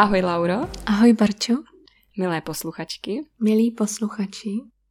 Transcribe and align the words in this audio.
Ahoj 0.00 0.20
Lauro, 0.20 0.54
Ahoj 0.86 1.12
Barčo, 1.12 1.54
milé 2.18 2.40
posluchačky. 2.40 3.20
milí 3.40 3.70
posluchači. 3.70 4.50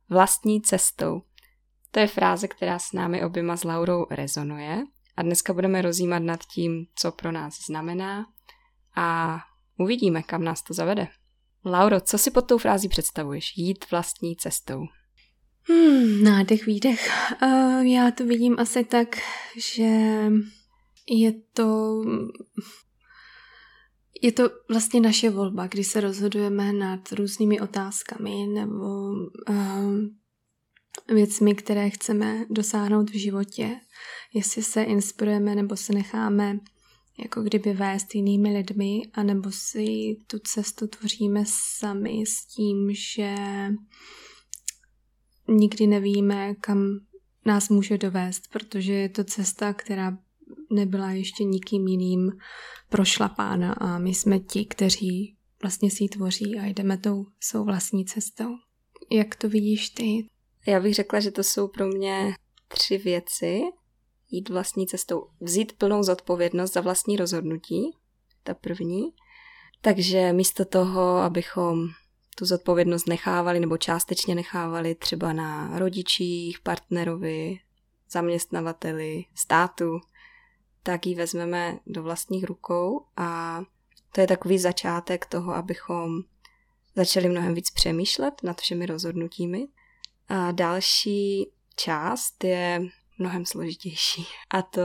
Vlastní 0.10 0.62
cestou. 0.62 1.22
To 1.92 2.00
je 2.00 2.08
fráze, 2.08 2.48
která 2.48 2.80
s 2.80 2.92
námi 2.94 3.24
oběma 3.24 3.58
s 3.58 3.64
Laurou 3.64 4.06
rezonuje 4.12 4.84
a 5.18 5.22
dneska 5.22 5.54
budeme 5.54 5.82
rozjímat 5.82 6.24
nad 6.24 6.40
tím, 6.44 6.86
co 6.96 7.12
pro 7.12 7.32
nás 7.32 7.54
znamená 7.68 8.26
a 8.96 9.40
uvidíme, 9.80 10.24
kam 10.24 10.44
nás 10.44 10.62
to 10.62 10.74
zavede. 10.74 11.08
Lauro, 11.66 12.02
co 12.02 12.18
si 12.18 12.32
pod 12.32 12.48
tou 12.48 12.58
frází 12.58 12.90
představuješ? 12.90 13.58
Jít 13.58 13.86
vlastní 13.92 14.36
cestou. 14.36 14.82
Hmm, 15.62 16.24
nádech, 16.24 16.66
výdech. 16.66 17.12
Uh, 17.44 17.82
já 17.82 18.12
to 18.12 18.26
vidím 18.26 18.56
asi 18.60 18.84
tak, 18.84 19.08
že 19.58 19.90
je 21.10 21.34
to 21.54 22.02
je 24.22 24.32
to 24.32 24.50
vlastně 24.70 25.02
naše 25.02 25.30
volba, 25.30 25.68
kdy 25.68 25.84
se 25.84 26.02
rozhodujeme 26.02 26.74
nad 26.74 27.12
různými 27.12 27.60
otázkami 27.60 28.48
nebo 28.48 28.86
um, 29.50 30.18
věcmi, 31.14 31.56
které 31.56 31.90
chceme 31.90 32.46
dosáhnout 32.50 33.10
v 33.10 33.20
životě. 33.20 33.80
Jestli 34.34 34.64
se 34.64 34.84
inspirujeme 34.84 35.56
nebo 35.56 35.76
se 35.76 35.94
necháme 35.94 36.60
jako 37.20 37.42
kdyby 37.42 37.74
vést 37.74 38.16
jinými 38.16 38.54
lidmi, 38.54 39.02
anebo 39.14 39.52
si 39.52 40.18
tu 40.28 40.40
cestu 40.40 40.88
tvoříme 40.88 41.44
sami 41.80 42.24
s 42.28 42.46
tím, 42.46 42.90
že 42.92 43.36
nikdy 45.48 45.88
nevíme, 45.88 46.56
kam 46.56 47.00
nás 47.46 47.70
může 47.70 47.98
dovést, 47.98 48.44
protože 48.52 48.94
je 48.94 49.10
to 49.10 49.24
cesta, 49.24 49.74
která 49.74 50.18
nebyla 50.72 51.12
ještě 51.12 51.44
nikým 51.44 51.88
jiným 51.88 52.32
prošlapána 52.90 53.74
a 53.74 53.98
my 53.98 54.10
jsme 54.10 54.40
ti, 54.40 54.66
kteří 54.66 55.36
vlastně 55.62 55.92
si 55.92 56.04
ji 56.04 56.10
tvoří 56.10 56.60
a 56.60 56.66
jdeme 56.66 56.98
tou 56.98 57.26
svou 57.40 57.66
vlastní 57.66 58.06
cestou. 58.06 58.50
Jak 59.12 59.36
to 59.36 59.50
vidíš 59.50 59.90
ty? 59.90 60.28
Já 60.68 60.80
bych 60.80 60.96
řekla, 60.96 61.20
že 61.20 61.32
to 61.32 61.44
jsou 61.44 61.68
pro 61.68 61.88
mě 61.88 62.34
tři 62.68 62.98
věci. 62.98 63.62
Jít 64.32 64.50
vlastní 64.50 64.88
cestou, 64.88 65.28
vzít 65.42 65.74
plnou 65.74 66.04
zodpovědnost 66.04 66.74
za 66.74 66.82
vlastní 66.82 67.18
rozhodnutí, 67.18 67.92
ta 68.44 68.54
první. 68.54 69.02
Takže 69.82 70.34
místo 70.34 70.66
toho, 70.66 71.18
abychom 71.18 71.88
tu 72.36 72.46
zodpovědnost 72.46 73.08
nechávali 73.08 73.60
nebo 73.60 73.78
částečně 73.78 74.36
nechávali 74.36 74.96
třeba 74.96 75.34
na 75.34 75.80
rodičích, 75.80 76.60
partnerovi, 76.60 77.60
zaměstnavateli, 78.12 79.26
státu, 79.36 80.00
tak 80.90 81.06
ji 81.06 81.16
vezmeme 81.16 81.80
do 81.88 82.04
vlastních 82.04 82.44
rukou 82.44 83.06
a 83.18 83.62
to 84.12 84.22
je 84.22 84.28
takový 84.28 84.60
začátek 84.60 85.26
toho, 85.26 85.56
abychom 85.56 86.22
začali 86.96 87.30
mnohem 87.30 87.54
víc 87.54 87.72
přemýšlet 87.72 88.34
nad 88.44 88.62
všemi 88.62 88.86
rozhodnutími. 88.86 89.68
A 90.30 90.52
další 90.52 91.52
část 91.76 92.44
je 92.44 92.82
mnohem 93.18 93.46
složitější. 93.46 94.26
A 94.50 94.62
to 94.62 94.82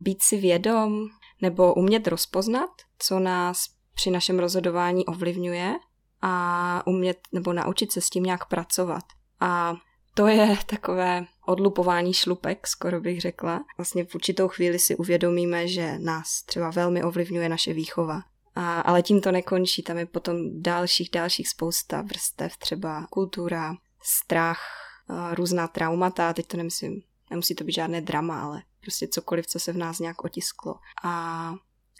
být 0.00 0.22
si 0.22 0.36
vědom 0.36 1.08
nebo 1.40 1.74
umět 1.74 2.06
rozpoznat, 2.06 2.70
co 2.98 3.20
nás 3.20 3.64
při 3.94 4.10
našem 4.10 4.38
rozhodování 4.38 5.06
ovlivňuje 5.06 5.74
a 6.22 6.86
umět 6.86 7.18
nebo 7.32 7.52
naučit 7.52 7.92
se 7.92 8.00
s 8.00 8.10
tím 8.10 8.22
nějak 8.22 8.48
pracovat. 8.48 9.04
A 9.40 9.74
to 10.14 10.26
je 10.26 10.58
takové 10.66 11.26
odlupování 11.46 12.12
šlupek, 12.12 12.66
skoro 12.66 13.00
bych 13.00 13.20
řekla. 13.20 13.64
Vlastně 13.76 14.04
v 14.04 14.14
určitou 14.14 14.48
chvíli 14.48 14.78
si 14.78 14.96
uvědomíme, 14.96 15.68
že 15.68 15.98
nás 15.98 16.42
třeba 16.42 16.70
velmi 16.70 17.02
ovlivňuje 17.02 17.48
naše 17.48 17.72
výchova. 17.72 18.22
A, 18.54 18.80
ale 18.80 19.02
tím 19.02 19.20
to 19.20 19.32
nekončí, 19.32 19.82
tam 19.82 19.98
je 19.98 20.06
potom 20.06 20.62
dalších, 20.62 21.10
dalších 21.10 21.48
spousta 21.48 22.02
vrstev, 22.02 22.56
třeba 22.56 23.06
kultura, 23.10 23.74
strach, 24.02 24.60
různá 25.34 25.68
traumata, 25.68 26.32
teď 26.32 26.46
to 26.46 26.56
nemyslím, 26.56 27.02
nemusí 27.30 27.54
to 27.54 27.64
být 27.64 27.72
žádné 27.72 28.00
drama, 28.00 28.42
ale 28.42 28.62
prostě 28.80 29.08
cokoliv, 29.08 29.46
co 29.46 29.60
se 29.60 29.72
v 29.72 29.76
nás 29.76 29.98
nějak 29.98 30.24
otisklo. 30.24 30.74
A 31.04 31.54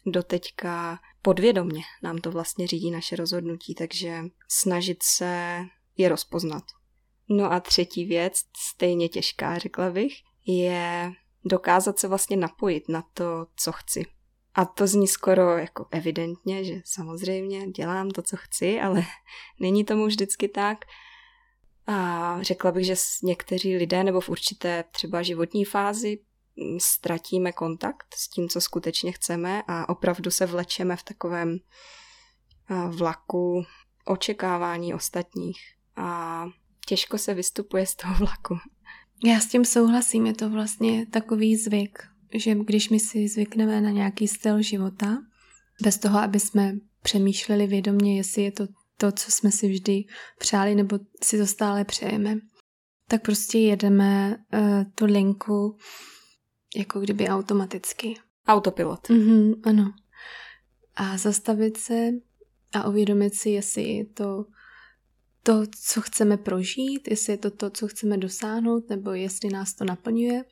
doteďka 0.07 0.99
podvědomně 1.23 1.83
nám 2.03 2.19
to 2.19 2.31
vlastně 2.31 2.67
řídí 2.67 2.91
naše 2.91 3.17
rozhodnutí, 3.17 3.75
takže 3.75 4.25
snažit 4.49 5.03
se 5.03 5.61
je 5.97 6.09
rozpoznat. 6.09 6.63
No 7.29 7.53
a 7.53 7.61
třetí 7.61 8.05
věc, 8.05 8.41
stejně 8.57 9.09
těžká, 9.09 9.59
řekla 9.59 9.91
bych, 9.91 10.13
je 10.47 11.13
dokázat 11.45 11.99
se 11.99 12.09
vlastně 12.09 12.37
napojit 12.37 12.89
na 12.89 13.05
to, 13.15 13.47
co 13.57 13.73
chci. 13.73 14.07
A 14.55 14.65
to 14.65 14.87
zní 14.87 15.09
skoro 15.09 15.59
jako 15.59 15.87
evidentně, 15.91 16.65
že 16.65 16.75
samozřejmě 16.85 17.71
dělám 17.71 18.11
to, 18.11 18.23
co 18.23 18.37
chci, 18.37 18.81
ale 18.81 19.03
není 19.61 19.85
tomu 19.85 20.07
vždycky 20.07 20.49
tak. 20.49 20.85
A 21.87 22.39
řekla 22.43 22.73
bych, 22.73 22.87
že 22.87 22.95
někteří 23.23 23.77
lidé 23.77 24.05
nebo 24.05 24.21
v 24.21 24.29
určité 24.29 24.85
třeba 24.91 25.23
životní 25.23 25.65
fázi 25.65 26.19
mm, 26.57 26.81
ztratíme 26.81 27.53
kontakt 27.53 28.07
s 28.15 28.29
tím, 28.29 28.49
co 28.49 28.61
skutečně 28.61 29.13
chceme 29.13 29.63
a 29.67 29.89
opravdu 29.89 30.31
se 30.31 30.47
vlečeme 30.47 30.97
v 30.97 31.03
takovém 31.03 31.59
vlaku 32.89 33.65
očekávání 34.05 34.95
ostatních. 34.95 35.61
A 35.97 36.45
těžko 36.87 37.19
se 37.19 37.35
vystupuje 37.35 37.87
z 37.87 37.95
toho 37.95 38.15
vlaku. 38.15 38.59
Já 39.25 39.41
s 39.41 39.47
tím 39.47 39.65
souhlasím, 39.65 40.27
je 40.27 40.35
to 40.35 40.51
vlastně 40.51 41.07
takový 41.07 41.57
zvyk, 41.57 41.99
že 42.35 42.55
když 42.55 42.89
my 42.89 43.01
si 43.01 43.29
zvykneme 43.29 43.81
na 43.81 43.91
nějaký 43.91 44.29
styl 44.29 44.63
života, 44.63 45.19
bez 45.83 45.99
toho, 45.99 46.19
aby 46.19 46.41
jsme 46.41 46.75
přemýšleli 47.03 47.67
vědomě, 47.67 48.17
jestli 48.17 48.43
je 48.43 48.53
to 48.53 48.67
to, 48.97 49.13
co 49.13 49.31
jsme 49.31 49.51
si 49.53 49.69
vždy 49.69 50.05
přáli, 50.39 50.75
nebo 50.75 50.99
si 51.23 51.39
to 51.39 51.47
stále 51.47 51.85
přejeme, 51.85 52.37
tak 53.09 53.23
prostě 53.23 53.59
jedeme 53.59 54.37
uh, 54.53 54.85
tu 54.95 55.05
linku 55.05 55.77
jako 56.77 57.01
kdyby 57.01 57.29
automaticky. 57.29 58.15
Autopilot. 58.47 59.09
Mm-hmm, 59.09 59.55
ano. 59.65 59.93
A 60.95 61.17
zastavit 61.19 61.77
se 61.77 62.11
a 62.73 62.89
uvědomit 62.89 63.35
si, 63.35 63.51
jestli 63.51 63.83
je 63.83 64.05
to 64.05 64.45
to, 65.43 65.63
co 65.85 66.01
chceme 66.01 66.37
prožít, 66.37 67.09
jestli 67.09 67.33
je 67.33 67.37
to 67.37 67.51
to, 67.51 67.71
co 67.71 67.89
chceme 67.89 68.19
dosáhnout, 68.19 68.89
nebo 68.89 69.11
jestli 69.11 69.49
nás 69.49 69.75
to 69.75 69.85
naplňuje, 69.85 70.45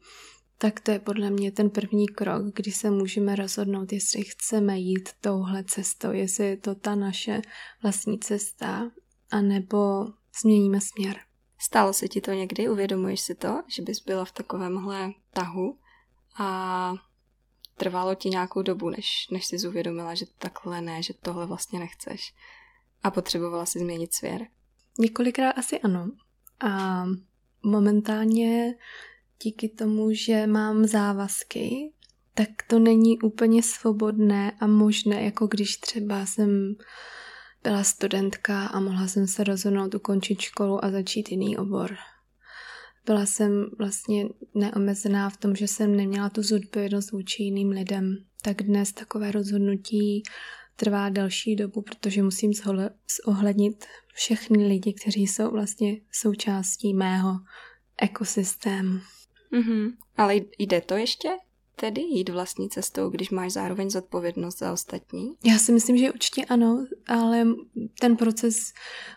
tak 0.59 0.81
to 0.81 0.91
je 0.91 0.99
podle 0.99 1.31
mě 1.31 1.53
ten 1.53 1.71
první 1.71 2.09
krok, 2.09 2.43
kdy 2.55 2.73
se 2.73 2.91
můžeme 2.91 3.37
rozhodnout, 3.37 3.93
jestli 3.93 4.25
chceme 4.25 4.79
jít 4.79 5.09
touhle 5.21 5.65
cestou, 5.65 6.13
jestli 6.13 6.47
je 6.47 6.57
to 6.57 6.75
ta 6.75 6.95
naše 6.95 7.43
vlastní 7.83 8.19
cesta, 8.19 8.91
anebo 9.31 10.07
změníme 10.43 10.81
směr. 10.81 11.17
Stalo 11.59 11.93
se 11.93 12.09
ti 12.09 12.21
to 12.21 12.33
někdy? 12.33 12.69
Uvědomuješ 12.69 13.21
si 13.21 13.35
to, 13.35 13.63
že 13.69 13.83
bys 13.83 14.01
byla 14.01 14.25
v 14.25 14.33
takovémhle 14.33 15.11
tahu 15.33 15.79
a 16.39 16.95
trvalo 17.77 18.15
ti 18.15 18.29
nějakou 18.29 18.63
dobu, 18.63 18.91
než, 18.91 19.29
než 19.31 19.47
jsi 19.47 19.69
uvědomila, 19.69 20.15
že 20.15 20.27
takhle 20.39 20.81
ne, 20.81 21.03
že 21.03 21.15
tohle 21.15 21.47
vlastně 21.47 21.79
nechceš 21.79 22.35
a 23.03 23.11
potřebovala 23.11 23.67
si 23.67 23.79
změnit 23.79 24.15
svěr? 24.15 24.47
Několikrát 24.99 25.51
asi 25.51 25.81
ano. 25.81 26.11
A 26.61 27.05
momentálně 27.63 28.75
díky 29.43 29.69
tomu, 29.69 30.13
že 30.13 30.47
mám 30.47 30.85
závazky, 30.85 31.93
tak 32.35 32.49
to 32.69 32.79
není 32.79 33.19
úplně 33.21 33.63
svobodné 33.63 34.53
a 34.61 34.67
možné, 34.67 35.23
jako 35.25 35.47
když 35.47 35.77
třeba 35.77 36.27
jsem 36.27 36.77
byla 37.63 37.85
studentka 37.85 38.67
a 38.67 38.81
mohla 38.81 39.09
jsem 39.09 39.27
se 39.27 39.45
rozhodnout 39.45 39.95
ukončit 39.95 40.41
školu 40.41 40.85
a 40.85 40.91
začít 40.91 41.31
jiný 41.31 41.59
obor. 41.59 41.97
Byla 43.07 43.27
jsem 43.27 43.71
vlastně 43.79 44.29
neomezená 44.55 45.31
v 45.31 45.37
tom, 45.37 45.57
že 45.57 45.69
jsem 45.69 45.97
neměla 45.97 46.31
tu 46.31 46.43
zodpovědnost 46.43 47.13
vůči 47.13 47.43
jiným 47.43 47.69
lidem. 47.69 48.17
Tak 48.43 48.63
dnes 48.63 48.93
takové 48.93 49.33
rozhodnutí 49.33 50.23
trvá 50.81 51.09
delší 51.09 51.57
dobu, 51.57 51.83
protože 51.83 52.23
musím 52.23 52.53
zohlednit 53.27 53.85
všechny 54.15 54.67
lidi, 54.67 54.93
kteří 54.93 55.27
jsou 55.27 55.51
vlastně 55.51 56.01
součástí 56.13 56.95
mého 56.95 57.33
ekosystému. 58.03 58.99
Mm-hmm. 59.53 59.93
Ale 60.17 60.35
jde 60.59 60.81
to 60.81 60.95
ještě? 60.95 61.29
tedy 61.81 62.01
jít 62.01 62.29
vlastní 62.29 62.69
cestou, 62.69 63.11
když 63.11 63.31
máš 63.31 63.53
zároveň 63.53 63.91
zodpovědnost 63.91 64.59
za 64.59 64.73
ostatní? 64.73 65.35
Já 65.45 65.59
si 65.59 65.73
myslím, 65.73 65.97
že 65.99 66.13
určitě 66.13 66.45
ano, 66.45 66.87
ale 67.07 67.47
ten 68.01 68.17
proces 68.17 68.73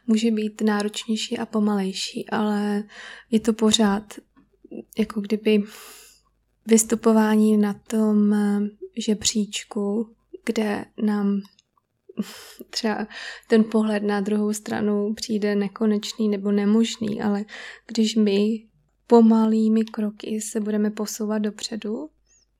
může 0.07 0.31
být 0.31 0.61
náročnější 0.61 1.37
a 1.37 1.45
pomalejší, 1.45 2.29
ale 2.29 2.83
je 3.31 3.39
to 3.39 3.53
pořád 3.53 4.13
jako 4.97 5.21
kdyby 5.21 5.63
vystupování 6.65 7.57
na 7.57 7.73
tom 7.73 8.35
žebříčku, 8.97 10.09
kde 10.45 10.85
nám 11.03 11.41
třeba 12.69 13.07
ten 13.47 13.63
pohled 13.63 14.03
na 14.03 14.21
druhou 14.21 14.53
stranu 14.53 15.13
přijde 15.13 15.55
nekonečný 15.55 16.29
nebo 16.29 16.51
nemožný, 16.51 17.21
ale 17.21 17.45
když 17.87 18.15
my 18.15 18.67
pomalými 19.07 19.83
kroky 19.83 20.41
se 20.41 20.59
budeme 20.59 20.91
posouvat 20.91 21.41
dopředu, 21.41 22.09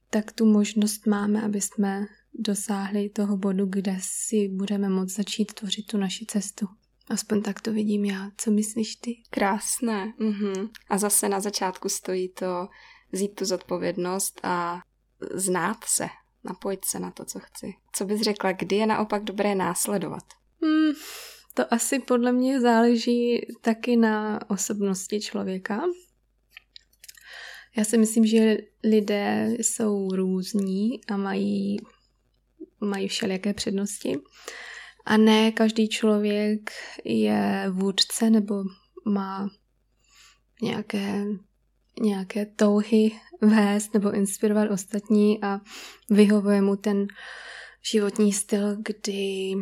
tak 0.10 0.32
tu 0.32 0.46
možnost 0.46 1.08
máme, 1.08 1.42
aby 1.42 1.62
jsme 1.62 2.06
dosáhli 2.34 3.10
toho 3.10 3.38
bodu, 3.38 3.66
kde 3.66 3.98
si 4.00 4.48
budeme 4.48 4.90
moct 4.90 5.10
začít 5.10 5.54
tvořit 5.54 5.88
tu 5.88 5.98
naši 5.98 6.26
cestu. 6.26 6.68
Aspoň 7.10 7.42
tak 7.42 7.62
to 7.62 7.74
vidím 7.74 8.06
já. 8.06 8.32
Co 8.38 8.52
myslíš 8.52 8.96
ty? 8.96 9.22
Krásné. 9.30 10.14
Mhm. 10.20 10.70
A 10.90 10.98
zase 10.98 11.30
na 11.30 11.40
začátku 11.40 11.90
stojí 11.90 12.30
to 12.30 12.68
vzít 13.12 13.36
tu 13.36 13.46
zodpovědnost 13.46 14.40
a 14.44 14.82
znát 15.34 15.84
se, 15.84 16.08
napojit 16.44 16.86
se 16.86 17.00
na 17.00 17.12
to, 17.12 17.26
co 17.26 17.40
chci. 17.40 17.76
Co 17.92 18.06
bys 18.06 18.22
řekla, 18.22 18.52
kdy 18.52 18.76
je 18.76 18.86
naopak 18.86 19.24
dobré 19.24 19.56
následovat? 19.56 20.24
Hmm, 20.62 20.94
to 21.54 21.74
asi 21.74 22.00
podle 22.00 22.32
mě 22.32 22.62
záleží 22.62 23.48
taky 23.62 23.96
na 23.96 24.40
osobnosti 24.50 25.22
člověka. 25.22 25.82
Já 27.78 27.84
si 27.84 27.98
myslím, 27.98 28.26
že 28.26 28.58
lidé 28.84 29.50
jsou 29.60 30.10
různí 30.16 31.06
a 31.10 31.18
mají, 31.18 31.78
mají 32.80 33.08
všelijaké 33.08 33.54
přednosti. 33.54 34.20
A 35.06 35.18
ne 35.18 35.52
každý 35.52 35.90
člověk 35.90 36.72
je 37.04 37.66
vůdce 37.70 38.30
nebo 38.30 38.64
má 39.06 39.50
nějaké, 40.62 41.26
nějaké 42.02 42.46
touhy 42.46 43.12
vést 43.42 43.94
nebo 43.94 44.12
inspirovat 44.12 44.72
ostatní 44.72 45.44
a 45.44 45.62
vyhovuje 46.10 46.62
mu 46.62 46.76
ten 46.76 47.08
životní 47.92 48.34
styl, 48.34 48.76
kdy 48.76 49.54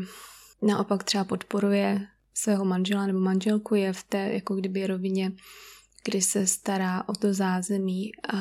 naopak 0.62 1.04
třeba 1.04 1.24
podporuje 1.24 2.08
svého 2.34 2.66
manžela 2.66 3.08
nebo 3.08 3.20
manželku, 3.20 3.76
je 3.76 3.94
v 3.94 4.04
té 4.04 4.18
jako 4.34 4.56
kdyby 4.56 4.88
rovině 4.88 5.32
kdy 6.04 6.22
se 6.22 6.48
stará 6.48 7.10
o 7.10 7.14
to 7.14 7.34
zázemí 7.34 8.12
a, 8.34 8.38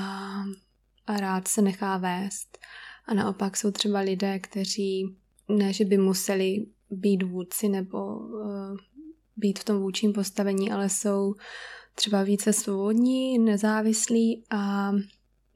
a 1.06 1.16
rád 1.16 1.48
se 1.48 1.62
nechá 1.62 1.96
vést. 1.96 2.58
A 3.06 3.14
naopak 3.14 3.56
jsou 3.56 3.70
třeba 3.70 4.00
lidé, 4.00 4.38
kteří 4.38 5.16
ne, 5.48 5.72
že 5.72 5.84
by 5.84 5.98
museli 5.98 6.66
být 6.90 7.22
vůdci 7.22 7.69
nebo 7.69 8.16
uh, 8.16 8.76
být 9.36 9.58
v 9.58 9.64
tom 9.64 9.81
vůčím 9.81 10.12
postavení, 10.12 10.72
ale 10.72 10.88
jsou 10.88 11.34
třeba 11.94 12.22
více 12.22 12.52
svobodní, 12.52 13.38
nezávislí 13.38 14.44
a 14.50 14.92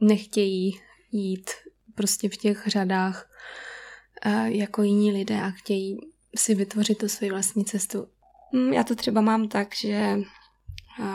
nechtějí 0.01 0.81
jít 1.13 1.51
prostě 1.95 2.29
v 2.29 2.37
těch 2.37 2.67
řadách 2.67 3.31
uh, 4.27 4.45
jako 4.45 4.83
jiní 4.83 5.13
lidé 5.13 5.43
a 5.43 5.51
chtějí 5.51 5.97
si 6.37 6.55
vytvořit 6.55 6.99
tu 6.99 7.09
svoji 7.09 7.31
vlastní 7.31 7.65
cestu. 7.65 8.07
Hmm, 8.53 8.73
já 8.73 8.85
to 8.85 8.95
třeba 8.95 9.21
mám 9.21 9.49
tak, 9.49 9.75
že 9.75 10.19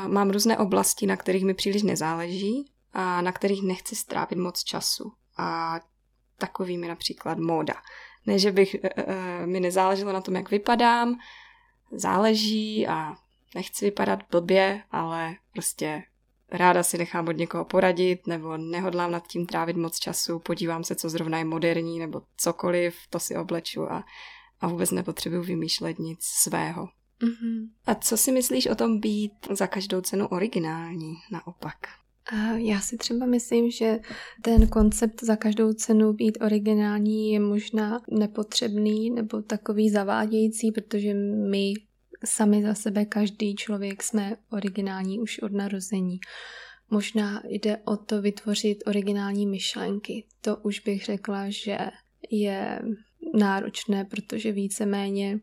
Mám 0.07 0.29
různé 0.29 0.57
oblasti, 0.57 1.05
na 1.05 1.17
kterých 1.17 1.45
mi 1.45 1.53
příliš 1.53 1.83
nezáleží 1.83 2.71
a 2.93 3.21
na 3.21 3.31
kterých 3.31 3.63
nechci 3.63 3.95
strávit 3.95 4.37
moc 4.37 4.63
času. 4.63 5.11
A 5.37 5.79
takovými 6.37 6.87
například 6.87 7.37
móda. 7.37 7.73
Ne, 8.25 8.39
že 8.39 8.51
bych 8.51 8.75
e, 8.75 8.79
e, 8.83 9.45
mi 9.45 9.59
nezáleželo 9.59 10.13
na 10.13 10.21
tom, 10.21 10.35
jak 10.35 10.51
vypadám, 10.51 11.19
záleží 11.91 12.87
a 12.87 13.15
nechci 13.55 13.85
vypadat 13.85 14.19
blbě, 14.31 14.83
ale 14.91 15.35
prostě 15.53 16.03
ráda 16.51 16.83
si 16.83 16.97
nechám 16.97 17.27
od 17.27 17.37
někoho 17.37 17.65
poradit, 17.65 18.27
nebo 18.27 18.57
nehodlám 18.57 19.11
nad 19.11 19.27
tím 19.27 19.45
trávit 19.45 19.77
moc 19.77 19.99
času, 19.99 20.39
podívám 20.39 20.83
se, 20.83 20.95
co 20.95 21.09
zrovna 21.09 21.37
je 21.37 21.45
moderní, 21.45 21.99
nebo 21.99 22.21
cokoliv, 22.37 22.95
to 23.09 23.19
si 23.19 23.35
obleču 23.35 23.91
a, 23.91 24.03
a 24.61 24.67
vůbec 24.67 24.91
nepotřebuji 24.91 25.41
vymýšlet 25.41 25.99
nic 25.99 26.19
svého. 26.21 26.89
Mm-hmm. 27.21 27.69
A 27.85 27.95
co 27.95 28.17
si 28.17 28.31
myslíš 28.31 28.67
o 28.67 28.75
tom 28.75 28.99
být 28.99 29.31
za 29.51 29.67
každou 29.67 30.01
cenu 30.01 30.27
originální 30.27 31.13
naopak? 31.31 31.77
Já 32.55 32.79
si 32.79 32.97
třeba 32.97 33.25
myslím, 33.25 33.71
že 33.71 33.99
ten 34.41 34.67
koncept 34.67 35.23
za 35.23 35.35
každou 35.35 35.73
cenu 35.73 36.13
být 36.13 36.37
originální 36.41 37.31
je 37.31 37.39
možná 37.39 38.01
nepotřebný 38.11 39.09
nebo 39.09 39.41
takový 39.41 39.89
zavádějící, 39.89 40.71
protože 40.71 41.13
my 41.49 41.73
sami 42.25 42.63
za 42.63 42.73
sebe, 42.73 43.05
každý 43.05 43.55
člověk 43.55 44.03
jsme 44.03 44.35
originální 44.51 45.19
už 45.19 45.39
od 45.39 45.51
narození. 45.51 46.19
Možná 46.89 47.41
jde 47.45 47.77
o 47.77 47.97
to 47.97 48.21
vytvořit 48.21 48.77
originální 48.87 49.47
myšlenky. 49.47 50.25
To 50.41 50.57
už 50.57 50.79
bych 50.79 51.05
řekla, 51.05 51.49
že 51.49 51.77
je 52.31 52.81
náročné, 53.39 54.05
protože 54.05 54.51
víceméně 54.51 55.39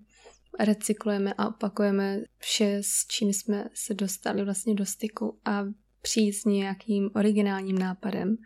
recyklujeme 0.58 1.34
a 1.38 1.49
opakujeme 1.49 2.20
vše, 2.38 2.79
s 2.81 3.06
čím 3.06 3.32
jsme 3.32 3.64
se 3.75 3.94
dostali 3.94 4.44
vlastně 4.44 4.75
do 4.75 4.87
styku 4.87 5.38
a 5.44 5.64
přijít 6.02 6.32
s 6.32 6.44
nějakým 6.44 7.11
originálním 7.14 7.79
nápadem 7.79 8.37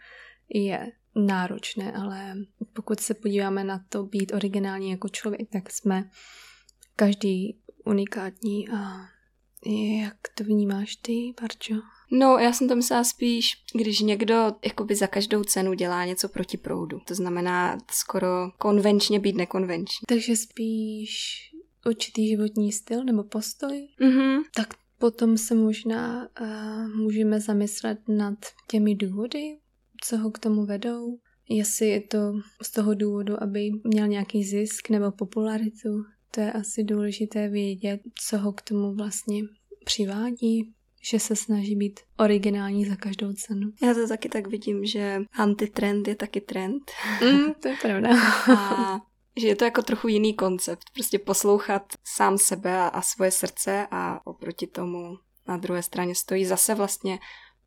je 0.54 0.92
náročné, 1.14 1.92
ale 1.92 2.34
pokud 2.72 3.00
se 3.00 3.14
podíváme 3.14 3.64
na 3.64 3.84
to 3.88 4.04
být 4.04 4.34
originální 4.34 4.90
jako 4.90 5.08
člověk, 5.08 5.48
tak 5.52 5.70
jsme 5.70 6.10
každý 6.96 7.59
unikátní 7.84 8.68
a 8.68 8.96
jak 10.02 10.16
to 10.34 10.44
vnímáš 10.44 10.96
ty, 10.96 11.34
Barčo? 11.40 11.74
No, 12.12 12.38
já 12.38 12.52
jsem 12.52 12.68
to 12.68 12.76
myslela 12.76 13.04
spíš, 13.04 13.52
když 13.74 14.00
někdo 14.00 14.52
jakoby 14.64 14.94
za 14.94 15.06
každou 15.06 15.44
cenu 15.44 15.74
dělá 15.74 16.04
něco 16.04 16.28
proti 16.28 16.56
proudu. 16.56 16.98
To 17.06 17.14
znamená 17.14 17.78
skoro 17.90 18.50
konvenčně 18.58 19.20
být 19.20 19.36
nekonvenční. 19.36 20.04
Takže 20.08 20.36
spíš 20.36 21.40
určitý 21.86 22.28
životní 22.28 22.72
styl 22.72 23.04
nebo 23.04 23.24
postoj, 23.24 23.88
mm-hmm. 24.00 24.40
tak 24.54 24.74
potom 24.98 25.38
se 25.38 25.54
možná 25.54 26.28
uh, 26.40 26.88
můžeme 26.96 27.40
zamyslet 27.40 27.98
nad 28.08 28.38
těmi 28.70 28.94
důvody, 28.94 29.58
co 30.04 30.16
ho 30.16 30.30
k 30.30 30.38
tomu 30.38 30.66
vedou. 30.66 31.18
Jestli 31.48 31.88
je 31.88 32.00
to 32.00 32.32
z 32.62 32.70
toho 32.70 32.94
důvodu, 32.94 33.42
aby 33.42 33.70
měl 33.84 34.08
nějaký 34.08 34.44
zisk 34.44 34.88
nebo 34.90 35.10
popularitu, 35.10 36.04
to 36.30 36.40
je 36.40 36.52
asi 36.52 36.84
důležité 36.84 37.48
vědět, 37.48 38.00
co 38.28 38.38
ho 38.38 38.52
k 38.52 38.62
tomu 38.62 38.94
vlastně 38.94 39.42
přivádí, 39.84 40.72
že 41.02 41.20
se 41.20 41.36
snaží 41.36 41.76
být 41.76 42.00
originální 42.18 42.84
za 42.84 42.96
každou 42.96 43.32
cenu. 43.32 43.70
Já 43.82 43.94
to 43.94 44.08
taky 44.08 44.28
tak 44.28 44.46
vidím, 44.46 44.84
že 44.84 45.22
antitrend 45.32 46.08
je 46.08 46.14
taky 46.14 46.40
trend. 46.40 46.90
Mm, 47.22 47.54
to 47.54 47.68
je 47.68 47.76
pravda. 47.82 48.08
A 48.56 49.00
že 49.36 49.48
je 49.48 49.56
to 49.56 49.64
jako 49.64 49.82
trochu 49.82 50.08
jiný 50.08 50.34
koncept. 50.34 50.82
Prostě 50.94 51.18
poslouchat 51.18 51.82
sám 52.04 52.38
sebe 52.38 52.90
a 52.90 53.02
svoje 53.02 53.30
srdce 53.30 53.86
a 53.90 54.26
oproti 54.26 54.66
tomu 54.66 55.18
na 55.48 55.56
druhé 55.56 55.82
straně 55.82 56.14
stojí 56.14 56.44
zase 56.44 56.74
vlastně 56.74 57.18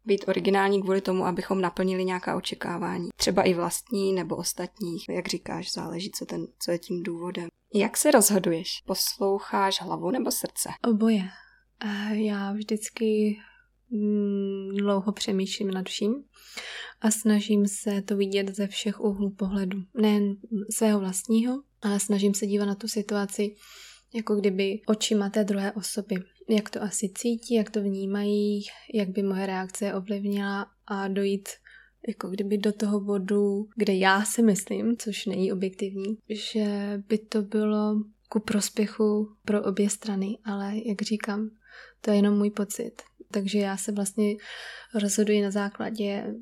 být 0.06 0.28
originální 0.28 0.82
kvůli 0.82 1.02
tomu, 1.02 1.26
abychom 1.26 1.62
naplnili 1.62 2.06
nějaká 2.06 2.36
očekávání. 2.38 3.10
Třeba 3.16 3.44
i 3.44 3.54
vlastní 3.54 4.14
nebo 4.14 4.36
ostatních. 4.36 5.10
Jak 5.10 5.28
říkáš, 5.28 5.74
záleží, 5.74 6.12
co, 6.12 6.26
ten, 6.26 6.48
co 6.60 6.72
je 6.72 6.80
tím 6.80 7.04
důvodem. 7.04 7.48
Jak 7.76 7.98
se 7.98 8.12
rozhoduješ? 8.12 8.82
Posloucháš 8.86 9.82
hlavu 9.82 10.12
nebo 10.12 10.32
srdce? 10.32 10.70
Oboje. 10.88 11.24
Já 12.12 12.52
vždycky 12.52 13.38
mm, 13.90 14.70
dlouho 14.78 15.12
přemýšlím 15.12 15.72
nad 15.72 15.90
vším 15.90 16.24
a 17.02 17.12
snažím 17.12 17.68
se 17.68 18.02
to 18.02 18.16
vidět 18.16 18.56
ze 18.56 18.68
všech 18.68 19.00
úhlů 19.00 19.30
pohledu. 19.30 19.84
Nejen 19.94 20.36
svého 20.70 21.00
vlastního, 21.00 21.64
ale 21.82 22.00
snažím 22.00 22.34
se 22.34 22.48
dívat 22.48 22.66
na 22.66 22.76
tu 22.76 22.88
situaci 22.88 23.56
jako 24.14 24.36
kdyby 24.36 24.82
očima 24.88 25.30
té 25.30 25.44
druhé 25.44 25.72
osoby. 25.72 26.16
Jak 26.50 26.70
to 26.70 26.84
asi 26.84 27.10
cítí, 27.16 27.56
jak 27.56 27.70
to 27.70 27.82
vnímají, 27.82 28.64
jak 28.94 29.10
by 29.10 29.24
moje 29.24 29.46
reakce 29.46 29.94
ovlivnila 29.94 30.68
a 30.88 31.08
dojít 31.08 31.50
jako 32.08 32.30
kdyby 32.30 32.58
do 32.58 32.72
toho 32.74 33.00
bodu, 33.00 33.68
kde 33.76 33.94
já 33.94 34.26
si 34.26 34.42
myslím, 34.42 34.98
což 34.98 35.26
není 35.26 35.54
objektivní, 35.54 36.18
že 36.30 36.66
by 37.08 37.18
to 37.18 37.42
bylo 37.42 38.04
ku 38.30 38.40
prospěchu 38.40 39.36
pro 39.46 39.64
obě 39.64 39.90
strany, 39.90 40.38
ale 40.46 40.74
jak 40.86 41.02
říkám, 41.02 41.50
to 42.02 42.12
je 42.12 42.18
jenom 42.18 42.38
můj 42.38 42.50
pocit. 42.50 42.92
Takže 43.32 43.60
já 43.60 43.78
se 43.78 43.92
vlastně 43.92 44.36
rozhoduji 44.96 45.42
na 45.42 45.52
základě 45.52 46.36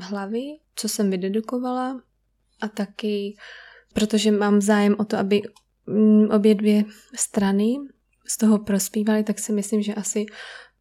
hlavy, 0.00 0.42
co 0.76 0.88
jsem 0.88 1.10
vydedukovala 1.10 2.02
a 2.60 2.68
taky, 2.68 3.36
protože 3.94 4.30
mám 4.30 4.60
zájem 4.60 4.96
o 4.98 5.04
to, 5.04 5.16
aby 5.16 5.42
obě 6.30 6.54
dvě 6.54 6.84
strany 7.14 7.76
z 8.26 8.36
toho 8.36 8.58
prospívaly, 8.58 9.24
tak 9.24 9.38
si 9.38 9.52
myslím, 9.52 9.82
že 9.82 9.94
asi 9.94 10.26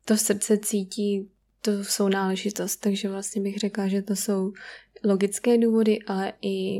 to 0.05 0.17
srdce 0.17 0.57
cítí 0.57 1.29
to 1.61 1.83
jsou 1.83 2.09
náležitost, 2.09 2.77
takže 2.77 3.09
vlastně 3.09 3.41
bych 3.41 3.57
řekla, 3.57 3.87
že 3.87 4.01
to 4.01 4.15
jsou 4.15 4.53
logické 5.03 5.57
důvody, 5.57 5.99
ale 6.07 6.33
i 6.41 6.79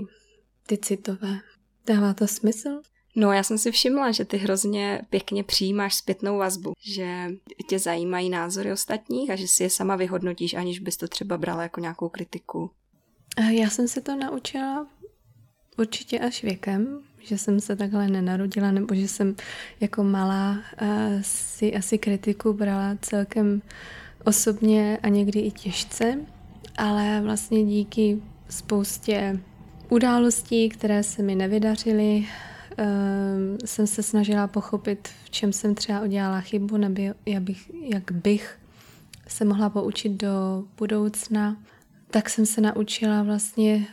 ty 0.67 0.77
citové. 0.77 1.39
Dává 1.85 2.13
to 2.13 2.27
smysl? 2.27 2.69
No, 3.15 3.31
já 3.31 3.43
jsem 3.43 3.57
si 3.57 3.71
všimla, 3.71 4.11
že 4.11 4.25
ty 4.25 4.37
hrozně 4.37 5.01
pěkně 5.09 5.43
přijímáš 5.43 5.95
zpětnou 5.95 6.37
vazbu, 6.37 6.73
že 6.79 7.27
tě 7.69 7.79
zajímají 7.79 8.29
názory 8.29 8.71
ostatních 8.71 9.29
a 9.29 9.35
že 9.35 9.47
si 9.47 9.63
je 9.63 9.69
sama 9.69 9.95
vyhodnotíš, 9.95 10.53
aniž 10.53 10.79
bys 10.79 10.97
to 10.97 11.07
třeba 11.07 11.37
brala 11.37 11.63
jako 11.63 11.79
nějakou 11.79 12.09
kritiku. 12.09 12.71
Já 13.51 13.69
jsem 13.69 13.87
se 13.87 14.01
to 14.01 14.15
naučila 14.15 14.87
určitě 15.77 16.19
až 16.19 16.43
věkem, 16.43 17.03
že 17.23 17.37
jsem 17.37 17.59
se 17.59 17.75
takhle 17.75 18.07
nenarodila, 18.07 18.71
nebo 18.71 18.95
že 18.95 19.07
jsem 19.07 19.35
jako 19.79 20.03
malá 20.03 20.57
si 21.21 21.75
asi 21.75 21.97
kritiku 21.97 22.53
brala 22.53 22.97
celkem 23.01 23.61
osobně 24.25 24.99
a 25.03 25.07
někdy 25.07 25.39
i 25.39 25.51
těžce, 25.51 26.19
ale 26.77 27.21
vlastně 27.23 27.65
díky 27.65 28.21
spoustě 28.49 29.39
událostí, 29.89 30.69
které 30.69 31.03
se 31.03 31.23
mi 31.23 31.35
nevydařily, 31.35 32.25
Ehm, 32.77 33.57
jsem 33.65 33.87
se 33.87 34.03
snažila 34.03 34.47
pochopit, 34.47 35.09
v 35.23 35.29
čem 35.29 35.53
jsem 35.53 35.75
třeba 35.75 36.01
udělala 36.01 36.41
chybu, 36.41 36.77
nebo 36.77 37.01
jak 37.25 37.43
bych, 37.43 37.71
jak 37.81 38.11
bych 38.11 38.59
se 39.27 39.45
mohla 39.45 39.69
poučit 39.69 40.11
do 40.11 40.63
budoucna, 40.77 41.57
tak 42.11 42.29
jsem 42.29 42.45
se 42.45 42.61
naučila 42.61 43.23
vlastně 43.23 43.87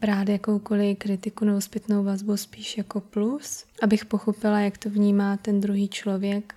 brát 0.00 0.28
jakoukoliv 0.28 0.98
kritiku 0.98 1.44
nebo 1.44 1.60
zpětnou 1.60 2.04
vazbu 2.04 2.36
spíš 2.36 2.76
jako 2.76 3.00
plus, 3.00 3.64
abych 3.82 4.04
pochopila, 4.04 4.60
jak 4.60 4.78
to 4.78 4.90
vnímá 4.90 5.36
ten 5.36 5.60
druhý 5.60 5.88
člověk, 5.88 6.54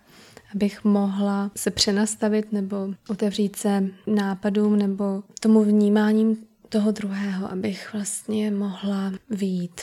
abych 0.56 0.84
mohla 0.84 1.52
se 1.56 1.72
přenastavit 1.72 2.52
nebo 2.52 2.94
otevřít 3.10 3.56
se 3.56 3.88
nápadům 4.08 4.76
nebo 4.76 5.24
tomu 5.40 5.64
vnímáním 5.64 6.38
toho 6.70 6.92
druhého, 6.92 7.52
abych 7.52 7.94
vlastně 7.94 8.52
mohla 8.52 9.14
výjít 9.30 9.82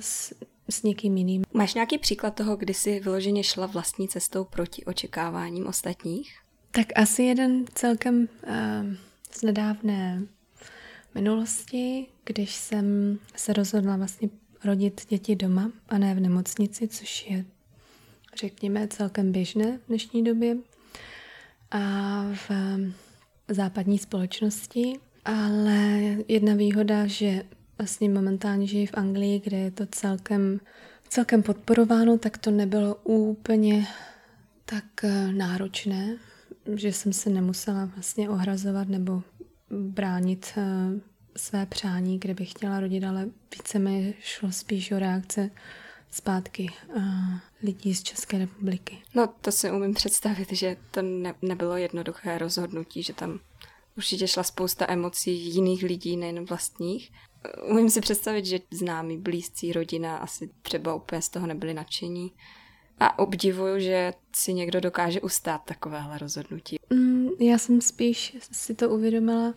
s 0.00 0.32
eh, 0.32 0.50
s 0.70 0.82
někým 0.82 1.16
jiným. 1.16 1.42
Máš 1.52 1.74
nějaký 1.74 1.98
příklad 1.98 2.34
toho, 2.34 2.56
kdy 2.56 2.74
jsi 2.74 3.00
vyloženě 3.00 3.44
šla 3.44 3.66
vlastní 3.66 4.08
cestou 4.08 4.44
proti 4.44 4.84
očekáváním 4.84 5.66
ostatních? 5.66 6.38
Tak 6.70 6.86
asi 6.96 7.22
jeden 7.22 7.64
celkem 7.74 8.28
uh, 8.42 8.94
z 9.30 9.42
nedávné 9.42 10.22
minulosti, 11.14 12.06
když 12.32 12.54
jsem 12.54 13.18
se 13.36 13.52
rozhodla 13.52 13.96
vlastně 13.96 14.28
rodit 14.64 15.06
děti 15.08 15.36
doma 15.36 15.72
a 15.88 15.98
ne 15.98 16.14
v 16.14 16.20
nemocnici, 16.20 16.88
což 16.88 17.26
je, 17.30 17.44
řekněme, 18.36 18.88
celkem 18.88 19.32
běžné 19.32 19.78
v 19.78 19.88
dnešní 19.88 20.24
době 20.24 20.56
a 21.70 22.24
v 22.32 22.50
západní 23.48 23.98
společnosti. 23.98 24.92
Ale 25.24 26.00
jedna 26.28 26.54
výhoda, 26.54 27.06
že 27.06 27.42
vlastně 27.78 28.08
momentálně 28.08 28.66
žiji 28.66 28.86
v 28.86 28.94
Anglii, 28.94 29.40
kde 29.44 29.56
je 29.56 29.70
to 29.70 29.86
celkem, 29.86 30.60
celkem 31.08 31.42
podporováno, 31.42 32.18
tak 32.18 32.38
to 32.38 32.50
nebylo 32.50 32.94
úplně 32.94 33.86
tak 34.64 35.04
eh, 35.04 35.32
náročné, 35.32 36.16
že 36.74 36.92
jsem 36.92 37.12
se 37.12 37.30
nemusela 37.30 37.84
vlastně 37.84 38.28
ohrazovat 38.28 38.88
nebo 38.88 39.22
bránit 39.70 40.46
eh, 40.56 41.09
své 41.36 41.66
přání, 41.66 42.18
kde 42.18 42.34
bych 42.34 42.50
chtěla 42.50 42.80
rodit, 42.80 43.04
ale 43.04 43.28
více 43.56 43.78
mi 43.78 44.14
šlo 44.20 44.52
spíš 44.52 44.90
o 44.92 44.98
reakce 44.98 45.50
zpátky 46.10 46.70
uh, 46.96 47.04
lidí 47.62 47.94
z 47.94 48.02
České 48.02 48.38
republiky. 48.38 49.02
No 49.14 49.26
to 49.40 49.52
si 49.52 49.70
umím 49.70 49.94
představit, 49.94 50.52
že 50.52 50.76
to 50.90 51.02
ne, 51.02 51.34
nebylo 51.42 51.76
jednoduché 51.76 52.38
rozhodnutí, 52.38 53.02
že 53.02 53.12
tam 53.12 53.40
určitě 53.96 54.28
šla 54.28 54.42
spousta 54.42 54.86
emocí 54.88 55.54
jiných 55.54 55.82
lidí, 55.82 56.16
nejen 56.16 56.44
vlastních. 56.44 57.12
Umím 57.70 57.90
si 57.90 58.00
představit, 58.00 58.46
že 58.46 58.60
známí, 58.70 59.18
blízcí 59.18 59.72
rodina 59.72 60.16
asi 60.16 60.50
třeba 60.62 60.94
úplně 60.94 61.22
z 61.22 61.28
toho 61.28 61.46
nebyli 61.46 61.74
nadšení. 61.74 62.32
A 63.00 63.18
obdivuju, 63.18 63.80
že 63.80 64.12
si 64.32 64.54
někdo 64.54 64.80
dokáže 64.80 65.20
ustát 65.20 65.64
takovéhle 65.64 66.18
rozhodnutí. 66.18 66.76
Mm, 66.90 67.28
já 67.40 67.58
jsem 67.58 67.80
spíš 67.80 68.36
si 68.52 68.74
to 68.74 68.90
uvědomila, 68.90 69.54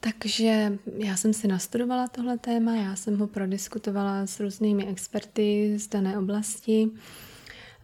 takže 0.00 0.78
já 0.98 1.16
jsem 1.16 1.32
si 1.32 1.48
nastudovala 1.48 2.08
tohle 2.08 2.38
téma, 2.38 2.74
já 2.74 2.96
jsem 2.96 3.18
ho 3.18 3.26
prodiskutovala 3.26 4.26
s 4.26 4.40
různými 4.40 4.86
experty 4.86 5.78
z 5.78 5.88
dané 5.88 6.18
oblasti. 6.18 6.90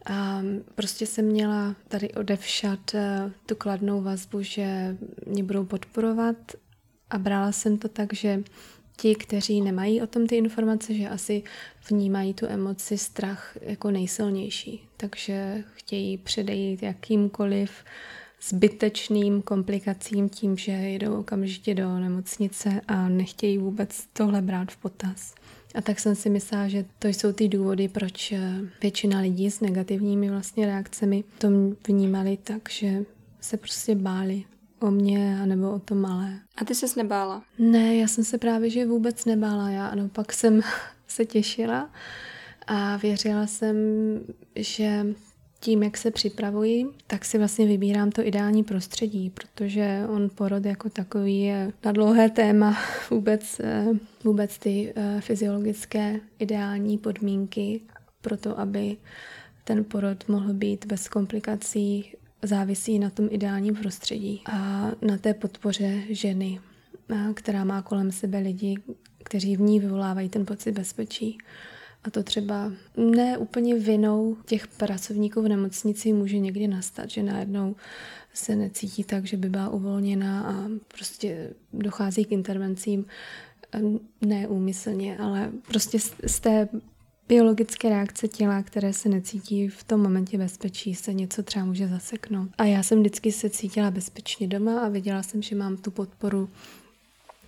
A 0.05 0.41
prostě 0.75 1.05
jsem 1.05 1.25
měla 1.25 1.75
tady 1.87 2.13
odevšat 2.13 2.95
eh, 2.95 3.31
tu 3.45 3.55
kladnou 3.55 4.01
vazbu, 4.01 4.41
že 4.41 4.97
mě 5.25 5.43
budou 5.43 5.65
podporovat 5.65 6.35
a 7.09 7.17
brala 7.17 7.51
jsem 7.51 7.77
to 7.77 7.87
tak, 7.87 8.13
že 8.13 8.43
ti, 8.97 9.15
kteří 9.15 9.61
nemají 9.61 10.01
o 10.01 10.07
tom 10.07 10.27
ty 10.27 10.35
informace, 10.35 10.93
že 10.93 11.09
asi 11.09 11.43
vnímají 11.89 12.33
tu 12.33 12.45
emoci 12.45 12.97
strach 12.97 13.57
jako 13.61 13.91
nejsilnější. 13.91 14.83
Takže 14.97 15.63
chtějí 15.73 16.17
předejít 16.17 16.83
jakýmkoliv 16.83 17.71
zbytečným 18.49 19.41
komplikacím 19.41 20.29
tím, 20.29 20.57
že 20.57 20.71
jedou 20.71 21.19
okamžitě 21.19 21.75
do 21.75 21.99
nemocnice 21.99 22.81
a 22.87 23.09
nechtějí 23.09 23.57
vůbec 23.57 24.07
tohle 24.13 24.41
brát 24.41 24.71
v 24.71 24.77
potaz. 24.77 25.35
A 25.75 25.81
tak 25.81 25.99
jsem 25.99 26.15
si 26.15 26.29
myslela, 26.29 26.67
že 26.67 26.85
to 26.99 27.07
jsou 27.07 27.31
ty 27.31 27.47
důvody, 27.47 27.87
proč 27.87 28.33
většina 28.81 29.19
lidí 29.19 29.51
s 29.51 29.59
negativními 29.59 30.29
vlastně 30.29 30.65
reakcemi 30.65 31.23
to 31.37 31.47
vnímali 31.87 32.37
tak, 32.43 32.69
že 32.69 33.05
se 33.41 33.57
prostě 33.57 33.95
báli 33.95 34.43
o 34.83 34.91
mě 34.91 35.39
anebo 35.41 35.71
o 35.71 35.79
to 35.79 35.95
malé. 35.95 36.39
A 36.57 36.65
ty 36.65 36.75
ses 36.75 36.95
nebála? 36.95 37.43
Ne, 37.59 37.95
já 37.95 38.07
jsem 38.07 38.23
se 38.23 38.37
právě 38.37 38.69
že 38.69 38.85
vůbec 38.85 39.25
nebála. 39.25 39.69
Já 39.69 39.87
ano, 39.87 40.09
pak 40.09 40.33
jsem 40.33 40.61
se 41.07 41.25
těšila 41.25 41.89
a 42.67 42.97
věřila 42.97 43.47
jsem, 43.47 43.75
že 44.55 45.05
tím, 45.59 45.83
jak 45.83 45.97
se 45.97 46.11
připravuji, 46.11 46.85
tak 47.07 47.25
si 47.25 47.37
vlastně 47.37 47.65
vybírám 47.65 48.11
to 48.11 48.27
ideální 48.27 48.63
prostředí, 48.63 49.29
protože 49.29 50.01
on 50.09 50.29
porod 50.29 50.65
jako 50.65 50.89
takový 50.89 51.41
je 51.41 51.71
na 51.85 51.91
dlouhé 51.91 52.29
téma 52.29 52.77
vůbec, 53.09 53.59
eh, 53.59 53.85
vůbec 54.23 54.57
ty 54.59 54.93
eh, 54.95 55.21
fyziologické 55.21 56.19
ideální 56.39 56.97
podmínky 56.97 57.81
pro 58.21 58.37
to, 58.37 58.59
aby 58.59 58.97
ten 59.63 59.83
porod 59.83 60.27
mohl 60.27 60.53
být 60.53 60.85
bez 60.85 61.07
komplikací 61.07 62.13
závisí 62.43 62.99
na 62.99 63.09
tom 63.09 63.27
ideálním 63.31 63.75
prostředí 63.75 64.41
a 64.45 64.91
na 65.01 65.17
té 65.17 65.33
podpoře 65.33 66.01
ženy, 66.09 66.59
která 67.33 67.63
má 67.63 67.81
kolem 67.81 68.11
sebe 68.11 68.39
lidi, 68.39 68.75
kteří 69.23 69.55
v 69.55 69.61
ní 69.61 69.79
vyvolávají 69.79 70.29
ten 70.29 70.45
pocit 70.45 70.71
bezpečí. 70.71 71.37
A 72.03 72.09
to 72.09 72.23
třeba 72.23 72.71
ne 72.97 73.37
úplně 73.37 73.75
vinou 73.75 74.37
těch 74.45 74.67
pracovníků 74.67 75.41
v 75.41 75.47
nemocnici 75.47 76.13
může 76.13 76.39
někdy 76.39 76.67
nastat, 76.67 77.09
že 77.09 77.23
najednou 77.23 77.75
se 78.33 78.55
necítí 78.55 79.03
tak, 79.03 79.25
že 79.25 79.37
by 79.37 79.49
byla 79.49 79.69
uvolněná 79.69 80.43
a 80.43 80.69
prostě 80.97 81.49
dochází 81.73 82.25
k 82.25 82.31
intervencím 82.31 83.05
neúmyslně, 84.21 85.17
ale 85.17 85.51
prostě 85.67 85.99
z 86.27 86.39
té 86.39 86.69
biologické 87.27 87.89
reakce 87.89 88.27
těla, 88.27 88.63
které 88.63 88.93
se 88.93 89.09
necítí 89.09 89.67
v 89.67 89.83
tom 89.83 90.01
momentě 90.01 90.37
bezpečí, 90.37 90.95
se 90.95 91.13
něco 91.13 91.43
třeba 91.43 91.65
může 91.65 91.87
zaseknout. 91.87 92.49
A 92.57 92.65
já 92.65 92.83
jsem 92.83 92.99
vždycky 92.99 93.31
se 93.31 93.49
cítila 93.49 93.91
bezpečně 93.91 94.47
doma 94.47 94.79
a 94.79 94.89
věděla 94.89 95.23
jsem, 95.23 95.41
že 95.41 95.55
mám 95.55 95.77
tu 95.77 95.91
podporu 95.91 96.49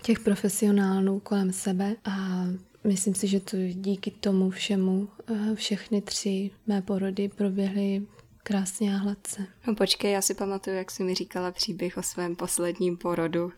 těch 0.01 0.19
profesionálů 0.19 1.19
kolem 1.19 1.53
sebe 1.53 1.95
a 2.05 2.45
myslím 2.83 3.15
si, 3.15 3.27
že 3.27 3.39
to 3.39 3.57
díky 3.73 4.11
tomu 4.11 4.49
všemu 4.49 5.07
eh, 5.27 5.55
všechny 5.55 6.01
tři 6.01 6.51
mé 6.67 6.81
porody 6.81 7.29
proběhly 7.29 8.05
krásně 8.43 8.95
a 8.95 8.97
hladce. 8.97 9.47
No 9.67 9.75
počkej, 9.75 10.11
já 10.11 10.21
si 10.21 10.33
pamatuju, 10.33 10.75
jak 10.75 10.91
jsi 10.91 11.03
mi 11.03 11.15
říkala 11.15 11.51
příběh 11.51 11.97
o 11.97 12.03
svém 12.03 12.35
posledním 12.35 12.97
porodu, 12.97 13.51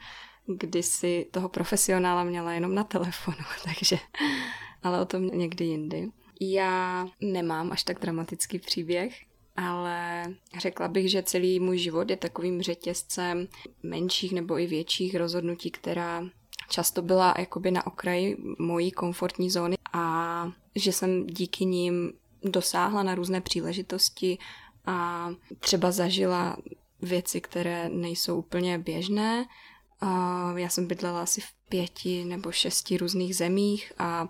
kdy 0.47 0.83
si 0.83 1.27
toho 1.31 1.49
profesionála 1.49 2.23
měla 2.23 2.53
jenom 2.53 2.75
na 2.75 2.83
telefonu, 2.83 3.37
takže 3.63 3.97
ale 4.87 5.01
o 5.01 5.05
tom 5.05 5.27
někdy 5.27 5.65
jindy. 5.65 6.09
Já 6.41 7.07
nemám 7.21 7.71
až 7.71 7.83
tak 7.83 7.99
dramatický 7.99 8.59
příběh, 8.59 9.21
ale 9.55 10.23
řekla 10.59 10.87
bych, 10.87 11.11
že 11.11 11.23
celý 11.23 11.59
můj 11.59 11.77
život 11.77 12.09
je 12.09 12.17
takovým 12.17 12.61
řetězcem 12.61 13.47
menších 13.83 14.33
nebo 14.33 14.59
i 14.59 14.67
větších 14.67 15.15
rozhodnutí, 15.15 15.71
která 15.71 16.25
často 16.69 17.01
byla 17.01 17.33
jakoby 17.39 17.71
na 17.71 17.87
okraji 17.87 18.37
mojí 18.59 18.91
komfortní 18.91 19.49
zóny 19.49 19.77
a 19.93 20.47
že 20.75 20.91
jsem 20.91 21.27
díky 21.27 21.65
ním 21.65 22.13
dosáhla 22.43 23.03
na 23.03 23.15
různé 23.15 23.41
příležitosti 23.41 24.37
a 24.85 25.29
třeba 25.59 25.91
zažila 25.91 26.57
věci, 27.01 27.41
které 27.41 27.89
nejsou 27.89 28.39
úplně 28.39 28.77
běžné. 28.77 29.45
Já 30.55 30.69
jsem 30.69 30.87
bydlela 30.87 31.21
asi 31.21 31.41
v 31.41 31.47
pěti 31.69 32.25
nebo 32.25 32.51
šesti 32.51 32.97
různých 32.97 33.35
zemích 33.35 33.93
a 33.97 34.27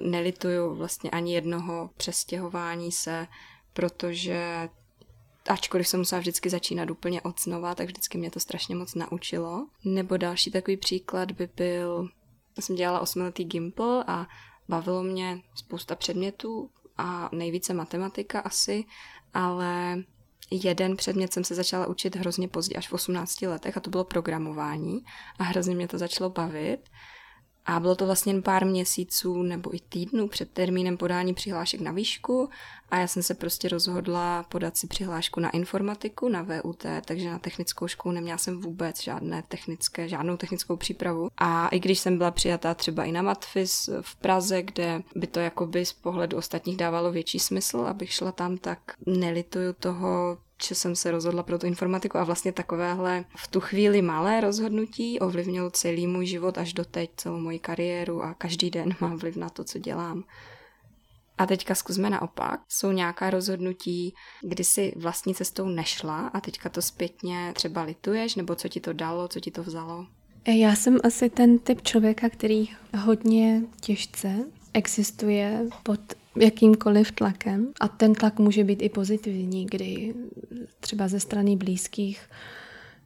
nelituju 0.00 0.74
vlastně 0.74 1.10
ani 1.10 1.34
jednoho 1.34 1.90
přestěhování 1.96 2.92
se, 2.92 3.26
protože 3.72 4.68
ačkoliv 5.48 5.88
jsem 5.88 6.00
musela 6.00 6.18
vždycky 6.18 6.50
začínat 6.50 6.90
úplně 6.90 7.22
od 7.22 7.40
znova, 7.40 7.74
tak 7.74 7.86
vždycky 7.86 8.18
mě 8.18 8.30
to 8.30 8.40
strašně 8.40 8.74
moc 8.74 8.94
naučilo. 8.94 9.66
Nebo 9.84 10.16
další 10.16 10.50
takový 10.50 10.76
příklad 10.76 11.32
by 11.32 11.48
byl 11.56 12.08
jsem 12.60 12.76
dělala 12.76 13.00
osmiletý 13.00 13.44
Gimple 13.44 14.04
a 14.06 14.26
bavilo 14.68 15.02
mě 15.02 15.42
spousta 15.54 15.94
předmětů 15.94 16.70
a 16.96 17.28
nejvíce 17.32 17.74
matematika 17.74 18.40
asi, 18.40 18.84
ale 19.34 20.02
jeden 20.50 20.96
předmět 20.96 21.32
jsem 21.32 21.44
se 21.44 21.54
začala 21.54 21.86
učit 21.86 22.16
hrozně 22.16 22.48
pozdě, 22.48 22.74
až 22.74 22.88
v 22.88 22.92
18 22.92 23.42
letech, 23.42 23.76
a 23.76 23.80
to 23.80 23.90
bylo 23.90 24.04
programování. 24.04 25.04
A 25.38 25.44
hrozně 25.44 25.74
mě 25.74 25.88
to 25.88 25.98
začalo 25.98 26.30
bavit. 26.30 26.90
A 27.66 27.80
bylo 27.80 27.94
to 27.94 28.06
vlastně 28.06 28.42
pár 28.42 28.66
měsíců 28.66 29.42
nebo 29.42 29.74
i 29.74 29.78
týdnů 29.88 30.28
před 30.28 30.50
termínem 30.50 30.96
podání 30.96 31.34
přihlášek 31.34 31.80
na 31.80 31.92
výšku 31.92 32.48
a 32.90 32.98
já 32.98 33.06
jsem 33.06 33.22
se 33.22 33.34
prostě 33.34 33.68
rozhodla 33.68 34.42
podat 34.42 34.76
si 34.76 34.86
přihlášku 34.86 35.40
na 35.40 35.50
informatiku, 35.50 36.28
na 36.28 36.42
VUT, 36.42 36.86
takže 37.04 37.30
na 37.30 37.38
technickou 37.38 37.88
školu 37.88 38.14
neměla 38.14 38.38
jsem 38.38 38.60
vůbec 38.60 39.02
žádné 39.02 39.42
technické, 39.48 40.08
žádnou 40.08 40.36
technickou 40.36 40.76
přípravu. 40.76 41.28
A 41.38 41.68
i 41.68 41.80
když 41.80 41.98
jsem 41.98 42.18
byla 42.18 42.30
přijatá 42.30 42.74
třeba 42.74 43.04
i 43.04 43.12
na 43.12 43.22
Matfis 43.22 43.90
v 44.00 44.16
Praze, 44.16 44.62
kde 44.62 45.02
by 45.16 45.26
to 45.26 45.40
jakoby 45.40 45.86
z 45.86 45.92
pohledu 45.92 46.36
ostatních 46.36 46.76
dávalo 46.76 47.12
větší 47.12 47.38
smysl, 47.38 47.78
abych 47.78 48.12
šla 48.12 48.32
tam, 48.32 48.58
tak 48.58 48.78
nelituju 49.06 49.72
toho, 49.72 50.38
že 50.64 50.74
jsem 50.74 50.96
se 50.96 51.10
rozhodla 51.10 51.42
pro 51.42 51.58
tu 51.58 51.66
informatiku 51.66 52.18
a 52.18 52.24
vlastně 52.24 52.52
takovéhle 52.52 53.24
v 53.36 53.48
tu 53.48 53.60
chvíli 53.60 54.02
malé 54.02 54.40
rozhodnutí 54.40 55.20
ovlivnilo 55.20 55.70
celý 55.70 56.06
můj 56.06 56.26
život 56.26 56.58
až 56.58 56.72
do 56.72 56.84
teď, 56.84 57.10
celou 57.16 57.38
moji 57.40 57.58
kariéru 57.58 58.22
a 58.22 58.34
každý 58.34 58.70
den 58.70 58.94
má 59.00 59.14
vliv 59.14 59.36
na 59.36 59.48
to, 59.48 59.64
co 59.64 59.78
dělám. 59.78 60.24
A 61.38 61.46
teďka 61.46 61.74
zkusme 61.74 62.10
naopak. 62.10 62.60
Jsou 62.68 62.92
nějaká 62.92 63.30
rozhodnutí, 63.30 64.14
kdy 64.42 64.64
si 64.64 64.92
vlastní 64.96 65.34
cestou 65.34 65.68
nešla 65.68 66.26
a 66.26 66.40
teďka 66.40 66.68
to 66.68 66.82
zpětně 66.82 67.52
třeba 67.54 67.82
lituješ, 67.82 68.34
nebo 68.34 68.54
co 68.54 68.68
ti 68.68 68.80
to 68.80 68.92
dalo, 68.92 69.28
co 69.28 69.40
ti 69.40 69.50
to 69.50 69.62
vzalo? 69.62 70.06
Já 70.46 70.76
jsem 70.76 70.98
asi 71.04 71.30
ten 71.30 71.58
typ 71.58 71.82
člověka, 71.82 72.28
který 72.28 72.68
hodně 72.98 73.62
těžce 73.80 74.44
existuje 74.74 75.68
pod 75.82 76.00
jakýmkoliv 76.36 77.12
tlakem 77.12 77.72
a 77.80 77.88
ten 77.88 78.14
tlak 78.14 78.38
může 78.38 78.64
být 78.64 78.82
i 78.82 78.88
pozitivní, 78.88 79.66
kdy 79.66 80.14
třeba 80.80 81.08
ze 81.08 81.20
strany 81.20 81.56
blízkých, 81.56 82.20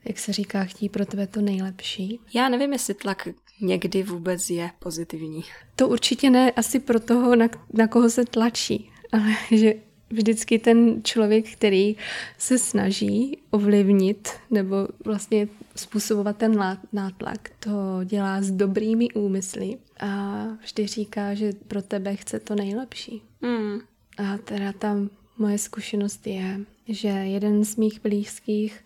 jak 0.04 0.18
se 0.18 0.32
říká, 0.32 0.64
chtí 0.64 0.88
pro 0.88 1.06
tebe 1.06 1.26
to 1.26 1.40
nejlepší. 1.40 2.20
Já 2.34 2.48
nevím, 2.48 2.72
jestli 2.72 2.94
tlak 2.94 3.28
někdy 3.60 4.02
vůbec 4.02 4.50
je 4.50 4.70
pozitivní. 4.78 5.44
To 5.76 5.88
určitě 5.88 6.30
ne 6.30 6.50
asi 6.50 6.80
pro 6.80 7.00
toho, 7.00 7.36
na, 7.36 7.48
na 7.72 7.88
koho 7.88 8.10
se 8.10 8.24
tlačí, 8.24 8.90
ale 9.12 9.34
že 9.50 9.74
vždycky 10.14 10.58
ten 10.58 11.02
člověk, 11.02 11.52
který 11.52 11.96
se 12.38 12.58
snaží 12.58 13.38
ovlivnit 13.50 14.28
nebo 14.50 14.88
vlastně 15.04 15.48
způsobovat 15.76 16.36
ten 16.36 16.76
nátlak, 16.92 17.50
to 17.58 17.70
dělá 18.04 18.42
s 18.42 18.50
dobrými 18.50 19.10
úmysly 19.10 19.78
a 20.00 20.44
vždy 20.62 20.86
říká, 20.86 21.34
že 21.34 21.52
pro 21.68 21.82
tebe 21.82 22.16
chce 22.16 22.40
to 22.40 22.54
nejlepší. 22.54 23.22
Mm. 23.42 23.78
A 24.18 24.38
teda 24.38 24.72
tam 24.72 25.10
moje 25.38 25.58
zkušenost 25.58 26.26
je, 26.26 26.60
že 26.88 27.08
jeden 27.08 27.64
z 27.64 27.76
mých 27.76 28.00
blízkých 28.02 28.84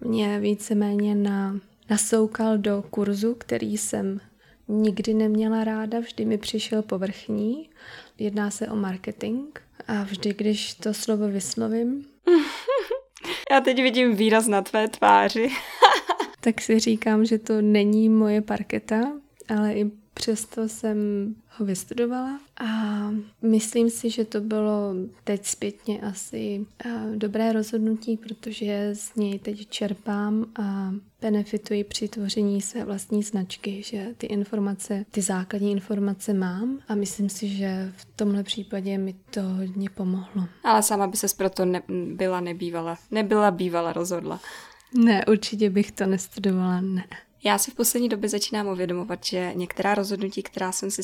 mě 0.00 0.40
víceméně 0.40 1.14
na, 1.14 1.60
nasoukal 1.90 2.58
do 2.58 2.84
kurzu, 2.90 3.34
který 3.34 3.78
jsem 3.78 4.20
nikdy 4.68 5.14
neměla 5.14 5.64
ráda, 5.64 6.00
vždy 6.00 6.24
mi 6.24 6.38
přišel 6.38 6.82
povrchní. 6.82 7.68
Jedná 8.18 8.50
se 8.50 8.68
o 8.68 8.76
marketing 8.76 9.46
a 9.88 10.02
vždy, 10.02 10.34
když 10.34 10.74
to 10.74 10.94
slovo 10.94 11.28
vyslovím... 11.28 12.04
Já 13.50 13.60
teď 13.60 13.82
vidím 13.82 14.16
výraz 14.16 14.46
na 14.46 14.62
tvé 14.62 14.88
tváři. 14.88 15.50
tak 16.40 16.60
si 16.60 16.78
říkám, 16.78 17.24
že 17.24 17.38
to 17.38 17.62
není 17.62 18.08
moje 18.08 18.40
parketa, 18.42 19.12
ale 19.48 19.74
i 19.74 19.90
Přesto 20.14 20.68
jsem 20.68 21.34
ho 21.56 21.64
vystudovala 21.64 22.40
a 22.60 22.66
myslím 23.42 23.90
si, 23.90 24.10
že 24.10 24.24
to 24.24 24.40
bylo 24.40 24.94
teď 25.24 25.46
zpětně 25.46 26.00
asi 26.00 26.66
dobré 27.14 27.52
rozhodnutí, 27.52 28.16
protože 28.16 28.90
z 28.94 29.14
něj 29.14 29.38
teď 29.38 29.68
čerpám 29.68 30.46
a 30.60 30.94
benefituji 31.20 31.84
při 31.84 32.08
tvoření 32.08 32.62
své 32.62 32.84
vlastní 32.84 33.22
značky, 33.22 33.82
že 33.82 34.06
ty 34.18 34.26
informace, 34.26 35.04
ty 35.10 35.22
základní 35.22 35.72
informace 35.72 36.34
mám 36.34 36.78
a 36.88 36.94
myslím 36.94 37.28
si, 37.28 37.48
že 37.48 37.92
v 37.96 38.04
tomhle 38.16 38.42
případě 38.42 38.98
mi 38.98 39.14
to 39.30 39.42
hodně 39.42 39.90
pomohlo. 39.90 40.44
Ale 40.64 40.82
sama 40.82 41.06
by 41.06 41.16
ses 41.16 41.34
proto 41.34 41.64
ne- 41.64 41.82
byla 42.14 42.40
nebývala, 42.40 42.98
nebyla 43.10 43.50
bývala 43.50 43.92
rozhodla. 43.92 44.40
Ne, 45.04 45.24
určitě 45.26 45.70
bych 45.70 45.92
to 45.92 46.06
nestudovala, 46.06 46.80
ne. 46.80 47.04
Já 47.44 47.58
si 47.58 47.70
v 47.70 47.74
poslední 47.74 48.08
době 48.08 48.28
začínám 48.28 48.66
uvědomovat, 48.66 49.24
že 49.24 49.52
některá 49.54 49.94
rozhodnutí, 49.94 50.42
která 50.42 50.72
jsem 50.72 50.90
si 50.90 51.02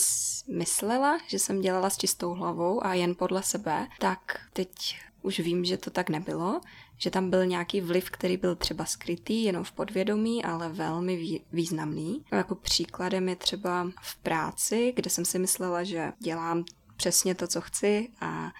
myslela, 0.49 1.18
že 1.27 1.38
jsem 1.38 1.61
dělala 1.61 1.90
s 1.90 1.96
čistou 1.96 2.35
hlavou 2.35 2.87
a 2.87 2.94
jen 2.94 3.14
podle 3.14 3.42
sebe, 3.42 3.88
tak 3.99 4.40
teď 4.53 4.96
už 5.22 5.40
vím, 5.40 5.64
že 5.64 5.77
to 5.77 5.90
tak 5.90 6.11
nebylo, 6.11 6.61
že 6.99 7.11
tam 7.11 7.31
byl 7.31 7.46
nějaký 7.46 7.81
vliv, 7.81 8.11
který 8.11 8.37
byl 8.37 8.57
třeba 8.57 8.85
skrytý, 8.85 9.44
jenom 9.44 9.64
v 9.64 9.72
podvědomí, 9.72 10.44
ale 10.44 10.68
velmi 10.68 11.40
významný. 11.53 12.25
Jako 12.33 12.55
příkladem 12.55 13.29
je 13.29 13.37
třeba 13.37 13.90
v 14.03 14.16
práci, 14.16 14.92
kde 14.96 15.11
jsem 15.11 15.25
si 15.25 15.38
myslela, 15.38 15.85
že 15.85 16.12
dělám 16.18 16.64
přesně 16.96 17.35
to, 17.35 17.46
co 17.46 17.61
chci 17.61 18.09
a 18.20 18.53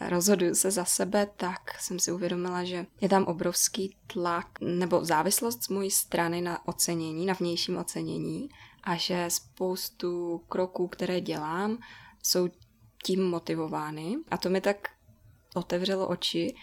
rozhoduju 0.00 0.54
se 0.54 0.70
za 0.70 0.84
sebe, 0.84 1.28
tak 1.36 1.80
jsem 1.80 1.98
si 1.98 2.12
uvědomila, 2.12 2.64
že 2.64 2.86
je 3.00 3.08
tam 3.08 3.24
obrovský 3.24 3.96
tlak 4.06 4.46
nebo 4.60 5.04
závislost 5.04 5.62
z 5.62 5.68
mojí 5.68 5.90
strany 5.90 6.40
na 6.40 6.68
ocenění, 6.68 7.26
na 7.26 7.34
vnějším 7.34 7.78
ocenění 7.78 8.48
a 8.84 8.96
že 8.96 9.24
spoustu 9.28 10.42
kroků, 10.48 10.88
které 10.88 11.20
dělám, 11.20 11.78
jsou 12.22 12.48
tím 13.04 13.24
motivovány. 13.30 14.16
A 14.30 14.36
to 14.36 14.50
mi 14.50 14.60
tak 14.60 14.88
otevřelo 15.54 16.08
oči, 16.08 16.54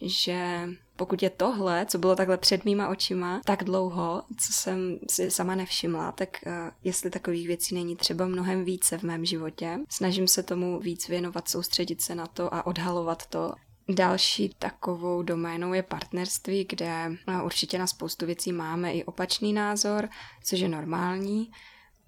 že 0.00 0.68
pokud 0.96 1.22
je 1.22 1.30
tohle, 1.30 1.86
co 1.86 1.98
bylo 1.98 2.16
takhle 2.16 2.36
před 2.36 2.64
mýma 2.64 2.88
očima 2.88 3.40
tak 3.44 3.64
dlouho, 3.64 4.22
co 4.36 4.52
jsem 4.52 4.98
si 5.10 5.30
sama 5.30 5.54
nevšimla, 5.54 6.12
tak 6.12 6.28
uh, 6.46 6.52
jestli 6.84 7.10
takových 7.10 7.46
věcí 7.46 7.74
není 7.74 7.96
třeba 7.96 8.26
mnohem 8.26 8.64
více 8.64 8.98
v 8.98 9.02
mém 9.02 9.24
životě. 9.24 9.78
Snažím 9.88 10.28
se 10.28 10.42
tomu 10.42 10.78
víc 10.78 11.08
věnovat, 11.08 11.48
soustředit 11.48 12.02
se 12.02 12.14
na 12.14 12.26
to 12.26 12.54
a 12.54 12.66
odhalovat 12.66 13.26
to. 13.26 13.52
Další 13.88 14.50
takovou 14.58 15.22
doménou 15.22 15.72
je 15.72 15.82
partnerství, 15.82 16.66
kde 16.68 17.10
uh, 17.28 17.44
určitě 17.44 17.78
na 17.78 17.86
spoustu 17.86 18.26
věcí 18.26 18.52
máme 18.52 18.92
i 18.92 19.04
opačný 19.04 19.52
názor, 19.52 20.08
což 20.44 20.60
je 20.60 20.68
normální. 20.68 21.50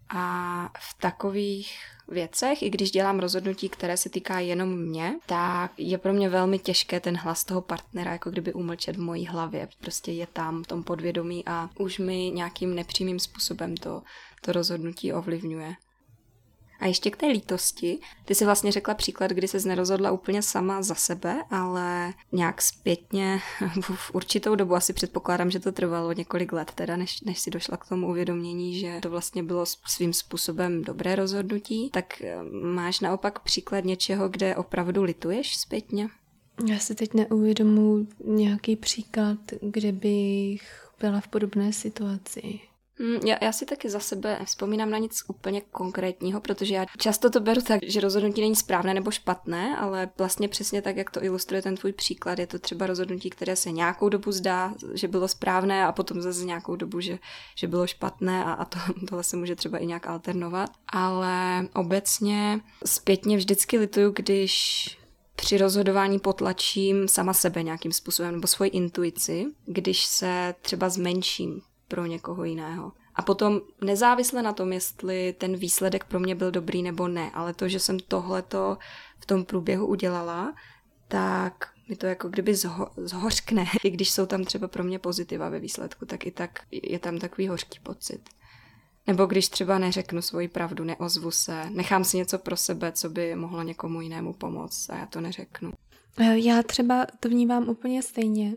A 0.09 0.71
v 0.79 1.01
takových 1.01 1.79
věcech, 2.09 2.63
i 2.63 2.71
když 2.71 2.91
dělám 2.91 3.19
rozhodnutí, 3.19 3.69
které 3.69 3.97
se 3.97 4.09
týká 4.09 4.39
jenom 4.39 4.77
mě, 4.77 5.15
tak 5.27 5.73
je 5.79 5.99
pro 5.99 6.13
mě 6.13 6.29
velmi 6.29 6.59
těžké 6.59 7.01
ten 7.01 7.17
hlas 7.17 7.45
toho 7.45 7.61
partnera, 7.61 8.13
jako 8.13 8.31
kdyby 8.31 8.53
umlčet 8.53 8.97
v 8.97 9.01
mojí 9.01 9.27
hlavě. 9.27 9.69
Prostě 9.81 10.13
je 10.13 10.27
tam 10.27 10.63
v 10.63 10.67
tom 10.67 10.83
podvědomí 10.83 11.45
a 11.47 11.71
už 11.79 11.99
mi 11.99 12.31
nějakým 12.31 12.75
nepřímým 12.75 13.19
způsobem 13.19 13.77
to, 13.77 14.03
to 14.41 14.53
rozhodnutí 14.53 15.13
ovlivňuje. 15.13 15.75
A 16.81 16.87
ještě 16.87 17.11
k 17.11 17.17
té 17.17 17.27
lítosti. 17.27 17.99
Ty 18.25 18.35
si 18.35 18.45
vlastně 18.45 18.73
řekla 18.73 18.95
příklad, 18.95 19.31
kdy 19.31 19.49
se 19.49 19.69
nerozhodla 19.69 20.11
úplně 20.11 20.43
sama 20.43 20.83
za 20.83 20.95
sebe, 20.95 21.43
ale 21.51 22.15
nějak 22.33 22.63
zpětně 22.63 23.41
v 23.95 24.15
určitou 24.15 24.55
dobu, 24.55 24.75
asi 24.75 24.93
předpokládám, 24.93 25.51
že 25.51 25.61
to 25.61 25.73
trvalo 25.73 26.13
několik 26.13 26.53
let, 26.53 26.73
teda 26.75 26.97
než, 26.97 27.21
než 27.21 27.39
si 27.39 27.51
došla 27.51 27.77
k 27.77 27.89
tomu 27.89 28.09
uvědomění, 28.09 28.81
že 28.81 28.99
to 29.03 29.11
vlastně 29.11 29.43
bylo 29.43 29.67
svým 29.67 30.13
způsobem 30.13 30.85
dobré 30.85 31.17
rozhodnutí, 31.17 31.91
tak 31.91 32.23
eh, 32.23 32.37
máš 32.63 33.01
naopak 33.01 33.39
příklad 33.39 33.85
něčeho, 33.85 34.29
kde 34.29 34.57
opravdu 34.57 35.03
lituješ 35.03 35.57
zpětně? 35.57 36.09
Já 36.67 36.79
si 36.79 36.95
teď 36.95 37.15
neuvědomuji 37.15 38.09
nějaký 38.25 38.77
příklad, 38.77 39.39
kde 39.61 39.93
bych 39.93 40.89
byla 41.01 41.21
v 41.21 41.29
podobné 41.29 41.73
situaci. 41.73 42.61
Mm, 42.99 43.27
já, 43.27 43.37
já 43.41 43.53
si 43.53 43.67
taky 43.67 43.91
za 43.91 44.01
sebe 44.01 44.39
vzpomínám 44.45 44.91
na 44.91 44.99
nic 44.99 45.23
úplně 45.29 45.61
konkrétního, 45.61 46.41
protože 46.41 46.75
já 46.75 46.87
často 46.99 47.31
to 47.31 47.41
beru 47.41 47.63
tak, 47.63 47.81
že 47.83 48.01
rozhodnutí 48.01 48.41
není 48.41 48.57
správné 48.57 48.95
nebo 48.95 49.11
špatné, 49.11 49.77
ale 49.77 50.11
vlastně 50.19 50.49
přesně 50.49 50.83
tak, 50.83 50.97
jak 50.97 51.11
to 51.11 51.25
ilustruje 51.25 51.63
ten 51.63 51.77
tvůj 51.77 51.93
příklad, 51.93 52.39
je 52.39 52.47
to 52.47 52.59
třeba 52.59 52.87
rozhodnutí, 52.87 53.31
které 53.31 53.57
se 53.57 53.71
nějakou 53.71 54.09
dobu 54.09 54.33
zdá, 54.33 54.75
že 54.95 55.09
bylo 55.09 55.29
správné 55.29 55.87
a 55.87 55.93
potom 55.93 56.23
zase 56.23 56.45
nějakou 56.45 56.77
dobu, 56.77 57.01
že, 57.01 57.19
že 57.57 57.67
bylo 57.67 57.87
špatné 57.87 58.45
a, 58.45 58.53
a 58.53 58.65
to, 58.65 58.79
tohle 59.09 59.25
se 59.25 59.37
může 59.37 59.57
třeba 59.57 59.79
i 59.79 59.87
nějak 59.87 60.07
alternovat. 60.07 60.71
Ale 60.93 61.69
obecně 61.75 62.61
zpětně 62.87 63.37
vždycky 63.37 63.79
lituju, 63.79 64.13
když 64.17 64.99
při 65.37 65.59
rozhodování 65.59 66.19
potlačím 66.19 67.09
sama 67.09 67.35
sebe 67.35 67.63
nějakým 67.63 67.93
způsobem 67.93 68.35
nebo 68.35 68.47
svoji 68.47 68.71
intuici, 68.71 69.47
když 69.67 70.05
se 70.05 70.55
třeba 70.63 70.89
zmenším 70.89 71.63
pro 71.89 72.07
někoho 72.07 72.45
jiného. 72.45 72.93
A 73.15 73.23
potom 73.23 73.61
nezávisle 73.81 74.43
na 74.43 74.53
tom, 74.53 74.73
jestli 74.73 75.35
ten 75.39 75.57
výsledek 75.57 76.05
pro 76.05 76.21
mě 76.21 76.35
byl 76.35 76.51
dobrý 76.51 76.83
nebo 76.83 77.09
ne, 77.09 77.31
ale 77.35 77.55
to, 77.55 77.69
že 77.69 77.81
jsem 77.81 77.99
tohleto 77.99 78.79
v 79.21 79.27
tom 79.27 79.45
průběhu 79.45 79.87
udělala, 79.87 80.55
tak 81.09 81.69
mi 81.89 81.97
to 81.97 82.07
jako 82.07 82.29
kdyby 82.29 82.53
zho- 82.53 82.91
zhořkne. 82.97 83.67
I 83.85 83.91
když 83.91 84.11
jsou 84.11 84.27
tam 84.27 84.45
třeba 84.45 84.69
pro 84.69 84.85
mě 84.85 84.99
pozitiva 84.99 85.49
ve 85.49 85.61
výsledku, 85.61 86.07
tak 86.07 86.27
i 86.27 86.31
tak 86.31 86.61
je 86.71 86.99
tam 86.99 87.19
takový 87.19 87.49
hořký 87.49 87.81
pocit. 87.81 88.21
Nebo 89.07 89.27
když 89.27 89.49
třeba 89.49 89.79
neřeknu 89.79 90.23
svoji 90.23 90.49
pravdu, 90.49 90.85
neozvu 90.85 91.31
se, 91.31 91.71
nechám 91.71 92.05
si 92.05 92.17
něco 92.17 92.39
pro 92.39 92.57
sebe, 92.57 92.93
co 92.93 93.09
by 93.09 93.35
mohlo 93.35 93.63
někomu 93.63 94.01
jinému 94.01 94.33
pomoct 94.33 94.91
a 94.91 94.97
já 94.97 95.07
to 95.07 95.21
neřeknu. 95.21 95.73
Já 96.35 96.63
třeba 96.63 97.07
to 97.21 97.29
vnímám 97.29 97.69
úplně 97.69 98.03
stejně 98.03 98.57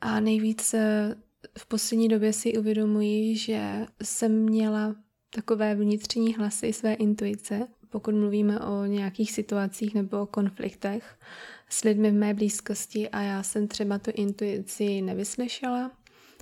a 0.00 0.20
nejvíc 0.20 0.74
eh, 0.74 1.14
v 1.58 1.66
poslední 1.66 2.08
době 2.08 2.32
si 2.32 2.58
uvědomuji, 2.58 3.36
že 3.36 3.86
jsem 4.02 4.42
měla 4.42 4.96
takové 5.34 5.74
vnitřní 5.74 6.34
hlasy 6.34 6.72
své 6.72 6.94
intuice, 6.94 7.68
pokud 7.88 8.14
mluvíme 8.14 8.60
o 8.60 8.84
nějakých 8.84 9.32
situacích 9.32 9.94
nebo 9.94 10.20
o 10.20 10.26
konfliktech 10.26 11.18
s 11.68 11.84
lidmi 11.84 12.10
v 12.10 12.14
mé 12.14 12.34
blízkosti 12.34 13.08
a 13.08 13.20
já 13.20 13.42
jsem 13.42 13.68
třeba 13.68 13.98
tu 13.98 14.10
intuici 14.14 15.02
nevyslyšela, 15.02 15.90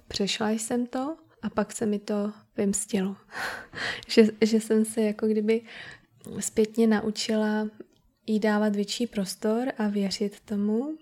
přešla 0.08 0.50
jsem 0.50 0.86
to 0.86 1.16
a 1.42 1.50
pak 1.50 1.72
se 1.72 1.86
mi 1.86 1.98
to 1.98 2.32
vymstilo. 2.56 3.16
že, 4.08 4.26
že 4.40 4.60
jsem 4.60 4.84
se 4.84 5.00
jako 5.00 5.26
kdyby 5.26 5.62
zpětně 6.40 6.86
naučila 6.86 7.68
jí 8.26 8.38
dávat 8.38 8.76
větší 8.76 9.06
prostor 9.06 9.72
a 9.78 9.88
věřit 9.88 10.40
tomu. 10.40 10.98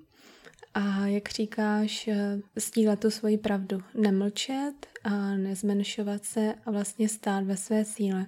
A 0.77 1.07
jak 1.07 1.31
říkáš, 1.31 2.09
eh, 2.09 2.39
sdílet 2.57 3.01
tu 3.01 3.11
svoji 3.11 3.39
pravdu, 3.39 3.79
nemlčet 3.95 4.87
a 5.05 5.11
nezmenšovat 5.37 6.25
se 6.25 6.55
a 6.67 6.71
vlastně 6.71 7.09
stát 7.09 7.45
ve 7.45 7.57
své 7.57 7.85
síle 7.85 8.27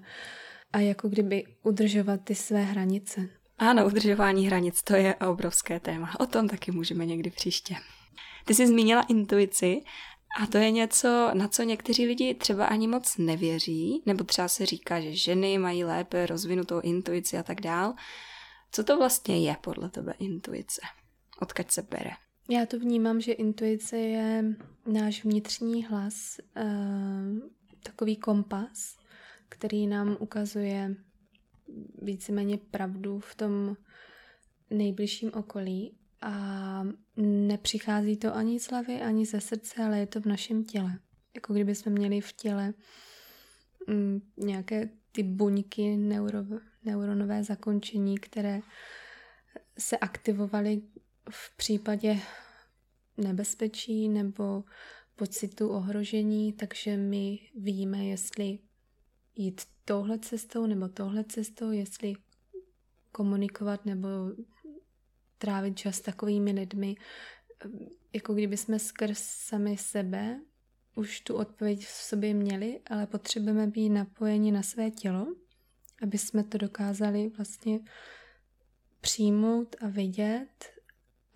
a 0.72 0.78
jako 0.78 1.08
kdyby 1.08 1.44
udržovat 1.62 2.20
ty 2.24 2.34
své 2.34 2.62
hranice. 2.62 3.28
Ano, 3.58 3.86
udržování 3.86 4.46
hranic, 4.46 4.82
to 4.82 4.94
je 4.94 5.14
obrovské 5.14 5.80
téma. 5.80 6.20
O 6.20 6.26
tom 6.26 6.48
taky 6.48 6.72
můžeme 6.72 7.06
někdy 7.06 7.30
příště. 7.30 7.74
Ty 8.44 8.54
jsi 8.54 8.66
zmínila 8.66 9.02
intuici 9.02 9.80
a 10.40 10.46
to 10.46 10.58
je 10.58 10.70
něco, 10.70 11.30
na 11.34 11.48
co 11.48 11.62
někteří 11.62 12.06
lidi 12.06 12.34
třeba 12.34 12.66
ani 12.66 12.88
moc 12.88 13.16
nevěří, 13.18 14.02
nebo 14.06 14.24
třeba 14.24 14.48
se 14.48 14.66
říká, 14.66 15.00
že 15.00 15.16
ženy 15.16 15.58
mají 15.58 15.84
lépe 15.84 16.26
rozvinutou 16.26 16.80
intuici 16.80 17.38
a 17.38 17.42
tak 17.42 17.60
dál. 17.60 17.94
Co 18.72 18.84
to 18.84 18.98
vlastně 18.98 19.48
je 19.48 19.56
podle 19.60 19.88
tebe 19.90 20.14
intuice? 20.18 20.80
Odkud 21.40 21.72
se 21.72 21.82
bere? 21.82 22.10
Já 22.50 22.66
to 22.66 22.78
vnímám, 22.78 23.20
že 23.20 23.32
intuice 23.32 23.98
je 23.98 24.44
náš 24.86 25.24
vnitřní 25.24 25.84
hlas, 25.84 26.40
uh, 26.56 27.38
takový 27.82 28.16
kompas, 28.16 28.96
který 29.48 29.86
nám 29.86 30.16
ukazuje 30.20 30.96
víceméně 32.02 32.58
pravdu 32.58 33.18
v 33.18 33.34
tom 33.34 33.76
nejbližším 34.70 35.30
okolí 35.34 35.96
a 36.20 36.84
nepřichází 37.16 38.16
to 38.16 38.34
ani 38.34 38.60
z 38.60 38.70
hlavy, 38.70 39.00
ani 39.00 39.26
ze 39.26 39.40
srdce, 39.40 39.84
ale 39.84 39.98
je 39.98 40.06
to 40.06 40.20
v 40.20 40.26
našem 40.26 40.64
těle. 40.64 40.98
Jako 41.34 41.52
kdyby 41.52 41.74
jsme 41.74 41.92
měli 41.92 42.20
v 42.20 42.32
těle 42.32 42.74
mm, 43.86 44.20
nějaké 44.36 44.88
ty 45.12 45.22
buňky, 45.22 45.96
neuro, 45.96 46.38
neuronové 46.84 47.44
zakončení, 47.44 48.18
které 48.18 48.60
se 49.78 49.98
aktivovaly 49.98 50.82
v 51.30 51.56
případě 51.56 52.20
nebezpečí 53.16 54.08
nebo 54.08 54.64
pocitu 55.16 55.68
ohrožení, 55.68 56.52
takže 56.52 56.96
my 56.96 57.38
víme, 57.54 58.04
jestli 58.04 58.58
jít 59.36 59.60
touhle 59.84 60.18
cestou 60.18 60.66
nebo 60.66 60.88
touhle 60.88 61.24
cestou, 61.24 61.70
jestli 61.70 62.12
komunikovat 63.12 63.86
nebo 63.86 64.08
trávit 65.38 65.78
čas 65.78 65.96
s 65.96 66.00
takovými 66.00 66.52
lidmi, 66.52 66.96
jako 68.12 68.34
kdyby 68.34 68.56
jsme 68.56 68.78
skrz 68.78 69.18
sami 69.18 69.76
sebe 69.76 70.40
už 70.94 71.20
tu 71.20 71.34
odpověď 71.34 71.86
v 71.86 71.90
sobě 71.90 72.34
měli, 72.34 72.80
ale 72.90 73.06
potřebujeme 73.06 73.66
být 73.66 73.88
napojeni 73.88 74.52
na 74.52 74.62
své 74.62 74.90
tělo, 74.90 75.26
aby 76.02 76.18
jsme 76.18 76.44
to 76.44 76.58
dokázali 76.58 77.28
vlastně 77.36 77.80
přijmout 79.00 79.76
a 79.80 79.88
vidět 79.88 80.77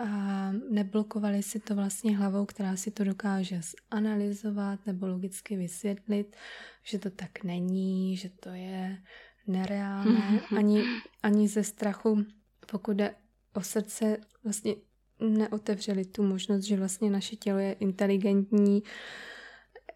a 0.02 0.52
neblokovali 0.70 1.42
si 1.42 1.60
to 1.60 1.74
vlastně 1.74 2.16
hlavou, 2.16 2.46
která 2.46 2.76
si 2.76 2.90
to 2.90 3.04
dokáže 3.04 3.60
zanalizovat 3.92 4.86
nebo 4.86 5.06
logicky 5.06 5.56
vysvětlit, 5.56 6.36
že 6.82 6.98
to 6.98 7.10
tak 7.10 7.44
není, 7.44 8.16
že 8.16 8.28
to 8.28 8.48
je 8.48 8.98
nereálné, 9.46 10.40
ani, 10.56 10.84
ani 11.22 11.48
ze 11.48 11.64
strachu, 11.64 12.24
pokud 12.70 12.96
jde 12.96 13.14
o 13.54 13.60
srdce, 13.60 14.16
vlastně 14.44 14.74
neotevřeli 15.20 16.04
tu 16.04 16.22
možnost, 16.22 16.64
že 16.64 16.76
vlastně 16.76 17.10
naše 17.10 17.36
tělo 17.36 17.58
je 17.58 17.72
inteligentní 17.72 18.82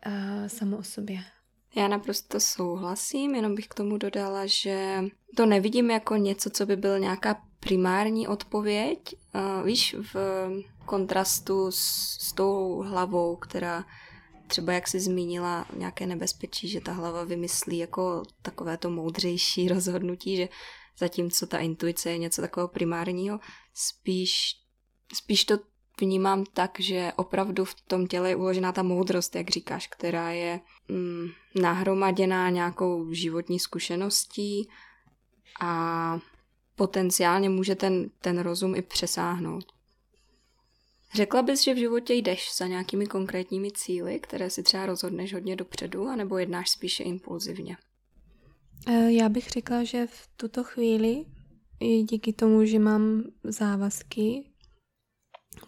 uh, 0.07 0.47
samo 0.47 0.77
o 0.77 0.83
sobě. 0.83 1.19
Já 1.77 1.88
naprosto 1.88 2.40
souhlasím, 2.40 3.35
jenom 3.35 3.55
bych 3.55 3.69
k 3.69 3.75
tomu 3.75 3.99
dodala, 3.99 4.47
že 4.47 5.05
to 5.37 5.47
nevidím 5.47 5.90
jako 5.90 6.16
něco, 6.16 6.51
co 6.51 6.66
by 6.66 6.77
byl 6.77 6.99
nějaká 6.99 7.45
primární 7.66 8.29
odpověď, 8.29 8.98
uh, 9.35 9.66
víš, 9.66 9.96
v 10.14 10.16
kontrastu 10.85 11.70
s, 11.70 11.79
s 12.20 12.33
tou 12.33 12.83
hlavou, 12.83 13.37
která 13.37 13.85
třeba, 14.46 14.72
jak 14.72 14.88
jsi 14.88 15.00
zmínila, 15.00 15.66
nějaké 15.76 16.07
nebezpečí, 16.07 16.68
že 16.68 16.81
ta 16.81 16.92
hlava 16.92 17.24
vymyslí 17.24 17.79
jako 17.79 18.22
takové 18.42 18.76
to 18.76 18.90
moudřejší 18.90 19.68
rozhodnutí, 19.74 20.37
že 20.37 20.48
zatímco 20.98 21.46
ta 21.46 21.59
intuice 21.59 22.11
je 22.11 22.18
něco 22.18 22.42
takového 22.42 22.68
primárního, 22.68 23.40
spíš, 23.74 24.57
spíš 25.14 25.44
to 25.44 25.59
vnímám 26.00 26.44
tak, 26.44 26.81
že 26.81 27.12
opravdu 27.16 27.64
v 27.64 27.74
tom 27.74 28.07
těle 28.07 28.29
je 28.29 28.37
uložená 28.37 28.72
ta 28.72 28.83
moudrost, 28.83 29.37
jak 29.37 29.50
říkáš, 29.50 29.87
která 29.87 30.31
je 30.31 30.61
mm, 30.88 31.29
nahromaděná 31.62 32.50
nějakou 32.50 33.12
životní 33.12 33.59
zkušeností 33.59 34.68
a 35.61 36.18
potenciálně 36.77 37.49
může 37.49 37.75
ten, 37.75 38.11
ten 38.21 38.39
rozum 38.39 38.75
i 38.75 38.83
přesáhnout. 38.83 39.65
Řekla 41.15 41.43
bys, 41.43 41.62
že 41.65 41.75
v 41.75 41.79
životě 41.79 42.15
jdeš 42.15 42.57
za 42.57 42.67
nějakými 42.67 43.07
konkrétními 43.07 43.71
cíly, 43.71 44.21
které 44.21 44.51
si 44.51 44.62
třeba 44.62 44.87
rozhodneš 44.87 45.35
hodně 45.35 45.57
dopředu, 45.57 46.07
anebo 46.07 46.39
jednáš 46.39 46.71
spíše 46.71 47.03
impulzivně? 47.03 47.77
E, 48.87 49.12
já 49.12 49.29
bych 49.29 49.51
řekla, 49.51 49.85
že 49.85 50.07
v 50.07 50.29
tuto 50.37 50.65
chvíli, 50.65 51.25
i 51.81 52.03
díky 52.03 52.33
tomu, 52.33 52.65
že 52.65 52.79
mám 52.79 53.23
závazky 53.45 54.45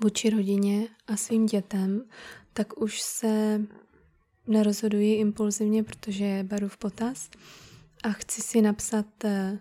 vůči 0.03 0.31
rodině 0.31 0.89
a 1.07 1.17
svým 1.17 1.47
dětem, 1.47 2.05
tak 2.53 2.81
už 2.81 3.01
se 3.01 3.63
nerozhoduji 4.47 5.15
impulzivně, 5.15 5.83
protože 5.83 6.25
je 6.25 6.45
beru 6.45 6.69
v 6.69 6.77
potaz 6.77 7.31
a 8.05 8.13
chci 8.13 8.43
si 8.43 8.63
napsat 8.63 9.25
e, 9.25 9.59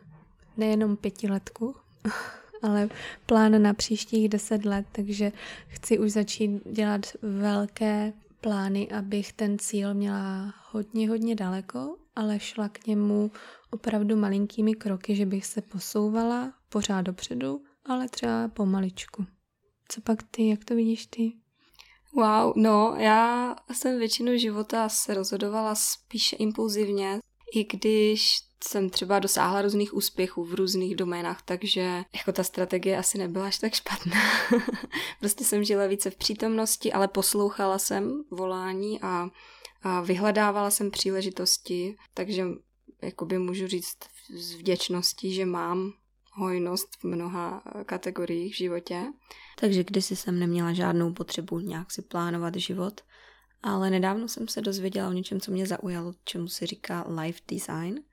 nejenom 0.58 0.98
pětiletku, 0.98 1.76
ale 2.62 2.90
plán 3.26 3.62
na 3.62 3.74
příštích 3.74 4.30
deset 4.30 4.66
let, 4.66 4.86
takže 4.92 5.32
chci 5.68 6.00
už 6.00 6.12
začít 6.12 6.52
dělat 6.72 7.02
velké 7.22 8.14
plány, 8.42 8.90
abych 8.90 9.34
ten 9.34 9.60
cíl 9.60 9.94
měla 9.94 10.54
hodně, 10.72 11.10
hodně 11.10 11.36
daleko, 11.36 11.98
ale 12.16 12.40
šla 12.40 12.70
k 12.70 12.88
němu 12.88 13.32
opravdu 13.72 14.16
malinkými 14.16 14.74
kroky, 14.74 15.16
že 15.16 15.26
bych 15.26 15.46
se 15.46 15.62
posouvala 15.62 16.54
pořád 16.70 17.02
dopředu, 17.02 17.62
ale 17.86 18.10
třeba 18.10 18.48
pomaličku. 18.48 19.26
Co 19.88 20.02
pak 20.02 20.24
ty, 20.24 20.50
jak 20.50 20.66
to 20.66 20.76
vidíš 20.76 21.06
ty? 21.06 21.34
Wow, 22.14 22.54
no, 22.56 22.96
já 22.98 23.56
jsem 23.72 24.00
většinu 24.00 24.38
života 24.38 24.90
se 24.90 25.14
rozhodovala 25.14 25.76
spíše 25.76 26.36
impulzivně, 26.36 27.20
i 27.56 27.64
když 27.64 28.47
jsem 28.64 28.90
třeba 28.90 29.20
dosáhla 29.20 29.62
různých 29.62 29.94
úspěchů 29.94 30.44
v 30.44 30.54
různých 30.54 30.96
doménách, 30.96 31.42
takže 31.42 32.04
jako 32.16 32.32
ta 32.32 32.44
strategie 32.44 32.98
asi 32.98 33.18
nebyla 33.18 33.48
až 33.48 33.58
tak 33.58 33.74
špatná. 33.74 34.22
prostě 35.20 35.44
jsem 35.44 35.64
žila 35.64 35.88
více 35.88 36.10
v 36.10 36.16
přítomnosti, 36.16 36.94
ale 36.94 37.08
poslouchala 37.08 37.80
jsem 37.80 38.24
volání 38.32 39.02
a, 39.02 39.30
a 39.82 40.02
vyhledávala 40.02 40.70
jsem 40.70 40.92
příležitosti, 40.92 41.96
takže 42.14 42.46
jakoby 43.02 43.38
můžu 43.40 43.68
říct 43.68 43.98
s 44.36 44.54
vděčností, 44.54 45.34
že 45.34 45.46
mám 45.46 45.94
hojnost 46.34 46.90
v 47.00 47.04
mnoha 47.04 47.64
kategoriích 47.86 48.54
v 48.54 48.58
životě. 48.58 49.04
Takže 49.60 49.84
kdysi 49.84 50.16
jsem 50.16 50.40
neměla 50.40 50.74
žádnou 50.74 51.14
potřebu 51.14 51.60
nějak 51.60 51.92
si 51.92 52.02
plánovat 52.02 52.56
život, 52.56 53.02
ale 53.64 53.90
nedávno 53.90 54.28
jsem 54.28 54.48
se 54.48 54.62
dozvěděla 54.62 55.10
o 55.10 55.14
něčem, 55.14 55.42
co 55.42 55.52
mě 55.52 55.68
zaujalo, 55.68 56.14
čemu 56.24 56.48
se 56.48 56.66
říká 56.66 57.06
life 57.08 57.42
design– 57.48 58.00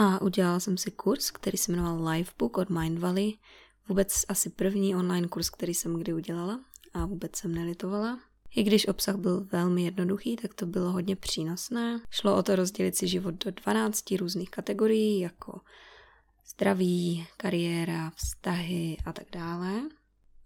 a 0.00 0.22
udělala 0.22 0.60
jsem 0.60 0.76
si 0.76 0.90
kurz, 0.90 1.30
který 1.30 1.58
se 1.58 1.72
jmenoval 1.72 2.08
Livebook 2.08 2.58
od 2.58 2.70
Mind 2.70 2.98
Valley. 2.98 3.38
Vůbec 3.88 4.24
asi 4.28 4.50
první 4.50 4.96
online 4.96 5.28
kurz, 5.28 5.50
který 5.50 5.74
jsem 5.74 5.94
kdy 5.94 6.14
udělala 6.14 6.60
a 6.94 7.06
vůbec 7.06 7.36
jsem 7.36 7.54
nelitovala. 7.54 8.20
I 8.56 8.62
když 8.62 8.88
obsah 8.88 9.16
byl 9.16 9.46
velmi 9.52 9.82
jednoduchý, 9.82 10.36
tak 10.36 10.54
to 10.54 10.66
bylo 10.66 10.92
hodně 10.92 11.16
přínosné. 11.16 12.00
Šlo 12.10 12.36
o 12.36 12.42
to 12.42 12.56
rozdělit 12.56 12.96
si 12.96 13.08
život 13.08 13.44
do 13.44 13.50
12 13.50 14.10
různých 14.10 14.50
kategorií, 14.50 15.20
jako 15.20 15.60
zdraví, 16.46 17.26
kariéra, 17.36 18.10
vztahy 18.10 18.96
a 19.04 19.12
tak 19.12 19.26
dále. 19.32 19.82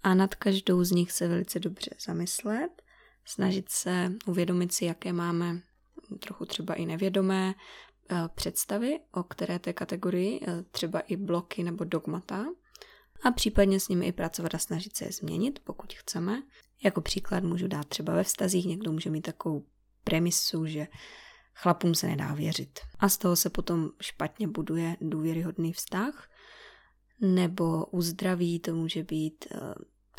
A 0.02 0.14
nad 0.14 0.34
každou 0.34 0.84
z 0.84 0.90
nich 0.90 1.12
se 1.12 1.28
velice 1.28 1.60
dobře 1.60 1.90
zamyslet, 2.06 2.82
snažit 3.24 3.68
se 3.68 4.12
uvědomit 4.26 4.72
si, 4.72 4.84
jaké 4.84 5.12
máme 5.12 5.60
trochu 6.18 6.44
třeba 6.44 6.74
i 6.74 6.86
nevědomé 6.86 7.54
představy 8.34 9.00
o 9.12 9.22
které 9.22 9.58
té 9.58 9.72
kategorii, 9.72 10.40
uh, 10.40 10.46
třeba 10.70 11.00
i 11.00 11.16
bloky 11.16 11.62
nebo 11.62 11.84
dogmata, 11.84 12.46
a 13.22 13.30
případně 13.30 13.80
s 13.80 13.88
nimi 13.88 14.06
i 14.06 14.12
pracovat 14.12 14.54
a 14.54 14.58
snažit 14.58 14.96
se 14.96 15.04
je 15.04 15.12
změnit, 15.12 15.58
pokud 15.64 15.92
chceme. 15.92 16.42
Jako 16.84 17.00
příklad 17.00 17.44
můžu 17.44 17.68
dát 17.68 17.88
třeba 17.88 18.14
ve 18.14 18.24
vztazích, 18.24 18.66
někdo 18.66 18.92
může 18.92 19.10
mít 19.10 19.22
takovou 19.22 19.66
premisu, 20.04 20.66
že 20.66 20.86
chlapům 21.54 21.94
se 21.94 22.06
nedá 22.06 22.34
věřit. 22.34 22.80
A 22.98 23.08
z 23.08 23.18
toho 23.18 23.36
se 23.36 23.50
potom 23.50 23.90
špatně 24.00 24.48
buduje 24.48 24.96
důvěryhodný 25.00 25.72
vztah. 25.72 26.28
Nebo 27.20 27.86
u 27.86 28.02
zdraví 28.02 28.60
to 28.60 28.74
může 28.74 29.02
být 29.02 29.46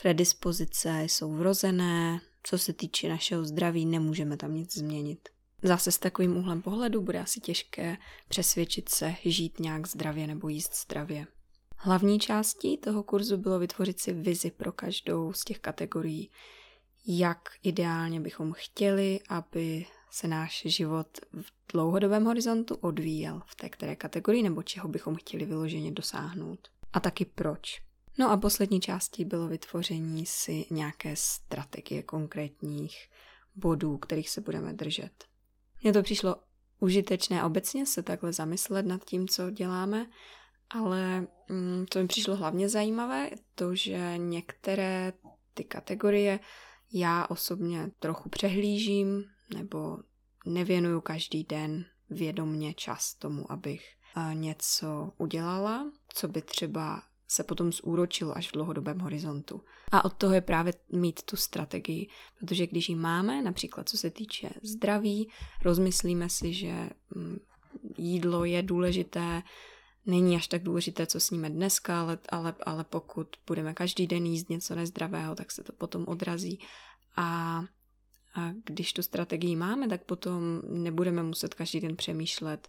predispozice, 0.02 1.04
jsou 1.04 1.34
vrozené, 1.34 2.22
co 2.44 2.58
se 2.58 2.74
týče 2.74 3.10
našeho 3.10 3.46
zdraví, 3.46 3.86
nemůžeme 3.86 4.38
tam 4.38 4.54
nic 4.54 4.78
změnit. 4.78 5.30
Zase 5.64 5.92
s 5.92 5.98
takovým 5.98 6.38
úhlem 6.38 6.62
pohledu 6.62 7.02
bude 7.02 7.20
asi 7.20 7.40
těžké 7.40 7.98
přesvědčit 8.28 8.90
se 8.90 9.16
žít 9.26 9.60
nějak 9.60 9.88
zdravě 9.88 10.28
nebo 10.28 10.50
jíst 10.50 10.76
zdravě. 10.76 11.28
Hlavní 11.78 12.20
částí 12.20 12.78
toho 12.78 13.04
kurzu 13.04 13.38
bylo 13.38 13.60
vytvořit 13.60 14.00
si 14.00 14.14
vizi 14.14 14.52
pro 14.52 14.72
každou 14.72 15.34
z 15.34 15.44
těch 15.44 15.60
kategorií, 15.60 16.32
jak 17.08 17.40
ideálně 17.64 18.20
bychom 18.20 18.54
chtěli, 18.54 19.20
aby 19.30 19.86
se 20.12 20.28
náš 20.28 20.64
život 20.66 21.08
v 21.42 21.72
dlouhodobém 21.72 22.26
horizontu 22.26 22.76
odvíjel 22.76 23.42
v 23.46 23.56
té 23.56 23.70
které 23.70 23.96
kategorii 23.96 24.44
nebo 24.44 24.64
čeho 24.64 24.90
bychom 24.90 25.16
chtěli 25.16 25.46
vyloženě 25.46 25.92
dosáhnout. 25.92 26.68
A 26.94 27.00
taky 27.00 27.26
proč. 27.26 27.82
No 28.20 28.32
a 28.32 28.38
poslední 28.38 28.82
částí 28.82 29.26
bylo 29.26 29.48
vytvoření 29.48 30.26
si 30.26 30.66
nějaké 30.72 31.16
strategie 31.16 32.04
konkrétních 32.04 33.10
bodů, 33.56 33.98
kterých 33.98 34.30
se 34.30 34.42
budeme 34.42 34.74
držet. 34.74 35.33
Mně 35.84 35.94
to 35.94 36.04
přišlo 36.04 36.36
užitečné 36.80 37.44
obecně 37.44 37.86
se 37.86 38.04
takhle 38.04 38.34
zamyslet 38.34 38.86
nad 38.86 39.06
tím, 39.06 39.28
co 39.28 39.52
děláme, 39.52 40.10
ale 40.70 41.28
mm, 41.50 41.86
to 41.90 42.00
mi 42.00 42.08
přišlo 42.08 42.36
hlavně 42.36 42.70
zajímavé, 42.70 43.30
to, 43.56 43.76
že 43.76 44.14
některé 44.18 45.14
ty 45.54 45.64
kategorie 45.64 46.40
já 46.94 47.26
osobně 47.26 47.92
trochu 48.00 48.30
přehlížím 48.30 49.24
nebo 49.54 49.98
nevěnuju 50.46 51.02
každý 51.02 51.44
den 51.44 51.86
vědomně 52.10 52.74
čas 52.74 53.16
tomu, 53.16 53.52
abych 53.52 53.84
něco 54.34 55.12
udělala, 55.18 55.92
co 56.14 56.28
by 56.28 56.42
třeba 56.42 57.02
se 57.34 57.44
potom 57.44 57.72
zúročilo 57.72 58.38
až 58.38 58.50
v 58.50 58.54
dlouhodobém 58.54 59.00
horizontu. 59.00 59.62
A 59.92 60.06
od 60.06 60.14
toho 60.14 60.34
je 60.34 60.42
právě 60.42 60.74
mít 60.92 61.24
tu 61.24 61.36
strategii, 61.36 62.10
protože 62.40 62.68
když 62.68 62.90
ji 62.90 62.96
máme, 62.96 63.42
například 63.42 63.90
co 63.90 63.98
se 63.98 64.10
týče 64.10 64.50
zdraví, 64.64 65.30
rozmyslíme 65.62 66.30
si, 66.30 66.54
že 66.54 66.90
mm, 67.16 67.38
jídlo 67.98 68.46
je 68.46 68.64
důležité, 68.64 69.44
není 70.06 70.36
až 70.36 70.48
tak 70.48 70.64
důležité, 70.64 71.08
co 71.08 71.20
sníme 71.20 71.50
dneska, 71.50 72.02
ale, 72.02 72.18
ale, 72.30 72.54
ale 72.66 72.84
pokud 72.84 73.28
budeme 73.48 73.74
každý 73.74 74.08
den 74.08 74.26
jíst 74.26 74.50
něco 74.50 74.76
nezdravého, 74.76 75.36
tak 75.36 75.52
se 75.52 75.64
to 75.64 75.74
potom 75.74 76.06
odrazí. 76.08 76.60
A, 77.16 77.58
a 78.36 78.52
když 78.66 78.94
tu 78.94 79.02
strategii 79.02 79.56
máme, 79.56 79.88
tak 79.88 80.04
potom 80.04 80.62
nebudeme 80.70 81.24
muset 81.24 81.54
každý 81.54 81.80
den 81.80 81.96
přemýšlet, 81.96 82.68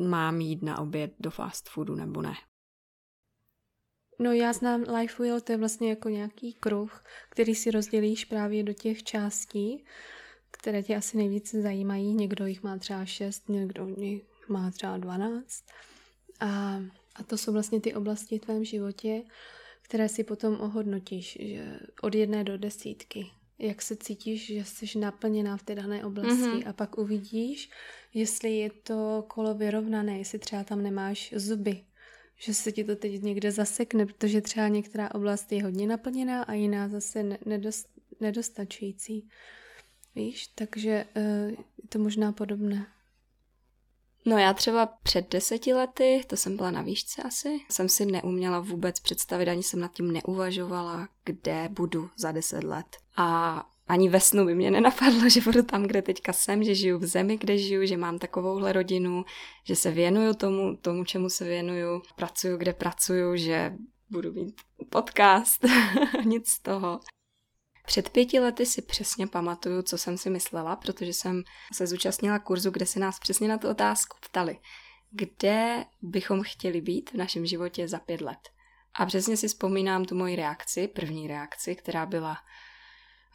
mám 0.00 0.40
jít 0.40 0.62
na 0.62 0.78
oběd 0.78 1.14
do 1.20 1.30
fast 1.30 1.68
foodu 1.68 1.94
nebo 1.94 2.22
ne. 2.22 2.34
No 4.18 4.32
já 4.32 4.52
znám 4.52 4.82
Life 4.82 5.22
Wheel, 5.22 5.40
to 5.40 5.52
je 5.52 5.58
vlastně 5.58 5.90
jako 5.90 6.08
nějaký 6.08 6.52
kruh, 6.52 7.04
který 7.28 7.54
si 7.54 7.70
rozdělíš 7.70 8.24
právě 8.24 8.62
do 8.62 8.72
těch 8.72 9.02
částí, 9.02 9.84
které 10.50 10.82
tě 10.82 10.96
asi 10.96 11.16
nejvíce 11.16 11.62
zajímají. 11.62 12.14
Někdo 12.14 12.46
jich 12.46 12.62
má 12.62 12.78
třeba 12.78 13.04
šest, 13.04 13.48
někdo 13.48 13.86
jich 13.96 14.48
má 14.48 14.70
třeba 14.70 14.98
dvanáct. 14.98 15.64
A, 16.40 16.80
a 17.14 17.22
to 17.26 17.38
jsou 17.38 17.52
vlastně 17.52 17.80
ty 17.80 17.94
oblasti 17.94 18.38
v 18.38 18.42
tvém 18.42 18.64
životě, 18.64 19.22
které 19.82 20.08
si 20.08 20.24
potom 20.24 20.60
ohodnotíš, 20.60 21.38
že 21.40 21.78
od 22.02 22.14
jedné 22.14 22.44
do 22.44 22.58
desítky. 22.58 23.26
Jak 23.58 23.82
se 23.82 23.96
cítíš, 23.96 24.46
že 24.46 24.64
jsi 24.64 24.98
naplněná 24.98 25.56
v 25.56 25.62
té 25.62 25.74
dané 25.74 26.04
oblasti 26.04 26.32
mm-hmm. 26.32 26.68
a 26.68 26.72
pak 26.72 26.98
uvidíš, 26.98 27.70
jestli 28.14 28.56
je 28.56 28.70
to 28.70 29.24
kolo 29.28 29.54
vyrovnané, 29.54 30.18
jestli 30.18 30.38
třeba 30.38 30.64
tam 30.64 30.82
nemáš 30.82 31.34
zuby, 31.36 31.84
že 32.36 32.54
se 32.54 32.72
ti 32.72 32.84
to 32.84 32.96
teď 32.96 33.22
někde 33.22 33.52
zasekne, 33.52 34.06
protože 34.06 34.40
třeba 34.40 34.68
některá 34.68 35.14
oblast 35.14 35.52
je 35.52 35.62
hodně 35.62 35.86
naplněná 35.86 36.42
a 36.42 36.52
jiná 36.52 36.88
zase 36.88 37.38
nedost, 37.46 37.88
nedostačující. 38.20 39.28
Víš, 40.14 40.46
takže 40.46 41.06
uh, 41.16 41.50
je 41.82 41.88
to 41.88 41.98
možná 41.98 42.32
podobné. 42.32 42.86
No 44.26 44.38
já 44.38 44.54
třeba 44.54 44.86
před 44.86 45.30
deseti 45.30 45.74
lety, 45.74 46.22
to 46.26 46.36
jsem 46.36 46.56
byla 46.56 46.70
na 46.70 46.82
výšce 46.82 47.22
asi, 47.22 47.60
jsem 47.70 47.88
si 47.88 48.06
neuměla 48.06 48.60
vůbec 48.60 49.00
představit, 49.00 49.48
ani 49.48 49.62
jsem 49.62 49.80
nad 49.80 49.92
tím 49.92 50.12
neuvažovala, 50.12 51.08
kde 51.24 51.68
budu 51.72 52.10
za 52.16 52.32
deset 52.32 52.64
let. 52.64 52.86
A 53.16 53.70
ani 53.86 54.08
ve 54.08 54.20
snu 54.20 54.44
by 54.44 54.54
mě 54.54 54.70
nenapadlo, 54.70 55.28
že 55.28 55.40
budu 55.40 55.62
tam, 55.62 55.82
kde 55.82 56.02
teďka 56.02 56.32
jsem, 56.32 56.64
že 56.64 56.74
žiju 56.74 56.98
v 56.98 57.06
zemi, 57.06 57.36
kde 57.36 57.58
žiju, 57.58 57.86
že 57.86 57.96
mám 57.96 58.18
takovouhle 58.18 58.72
rodinu, 58.72 59.24
že 59.64 59.76
se 59.76 59.90
věnuju 59.90 60.34
tomu, 60.34 60.76
tomu, 60.76 61.04
čemu 61.04 61.28
se 61.28 61.44
věnuju, 61.44 62.02
pracuju, 62.16 62.56
kde 62.56 62.72
pracuju, 62.72 63.36
že 63.36 63.72
budu 64.10 64.32
mít 64.32 64.60
podcast, 64.90 65.64
nic 66.24 66.48
z 66.48 66.62
toho. 66.62 67.00
Před 67.86 68.10
pěti 68.10 68.40
lety 68.40 68.66
si 68.66 68.82
přesně 68.82 69.26
pamatuju, 69.26 69.82
co 69.82 69.98
jsem 69.98 70.18
si 70.18 70.30
myslela, 70.30 70.76
protože 70.76 71.12
jsem 71.12 71.42
se 71.72 71.86
zúčastnila 71.86 72.38
kurzu, 72.38 72.70
kde 72.70 72.86
se 72.86 73.00
nás 73.00 73.18
přesně 73.18 73.48
na 73.48 73.58
tu 73.58 73.68
otázku 73.68 74.16
ptali, 74.20 74.58
kde 75.10 75.84
bychom 76.02 76.42
chtěli 76.42 76.80
být 76.80 77.10
v 77.10 77.14
našem 77.14 77.46
životě 77.46 77.88
za 77.88 77.98
pět 77.98 78.20
let. 78.20 78.38
A 78.94 79.06
přesně 79.06 79.36
si 79.36 79.48
vzpomínám 79.48 80.04
tu 80.04 80.14
moji 80.14 80.36
reakci, 80.36 80.88
první 80.88 81.28
reakci, 81.28 81.76
která 81.76 82.06
byla 82.06 82.36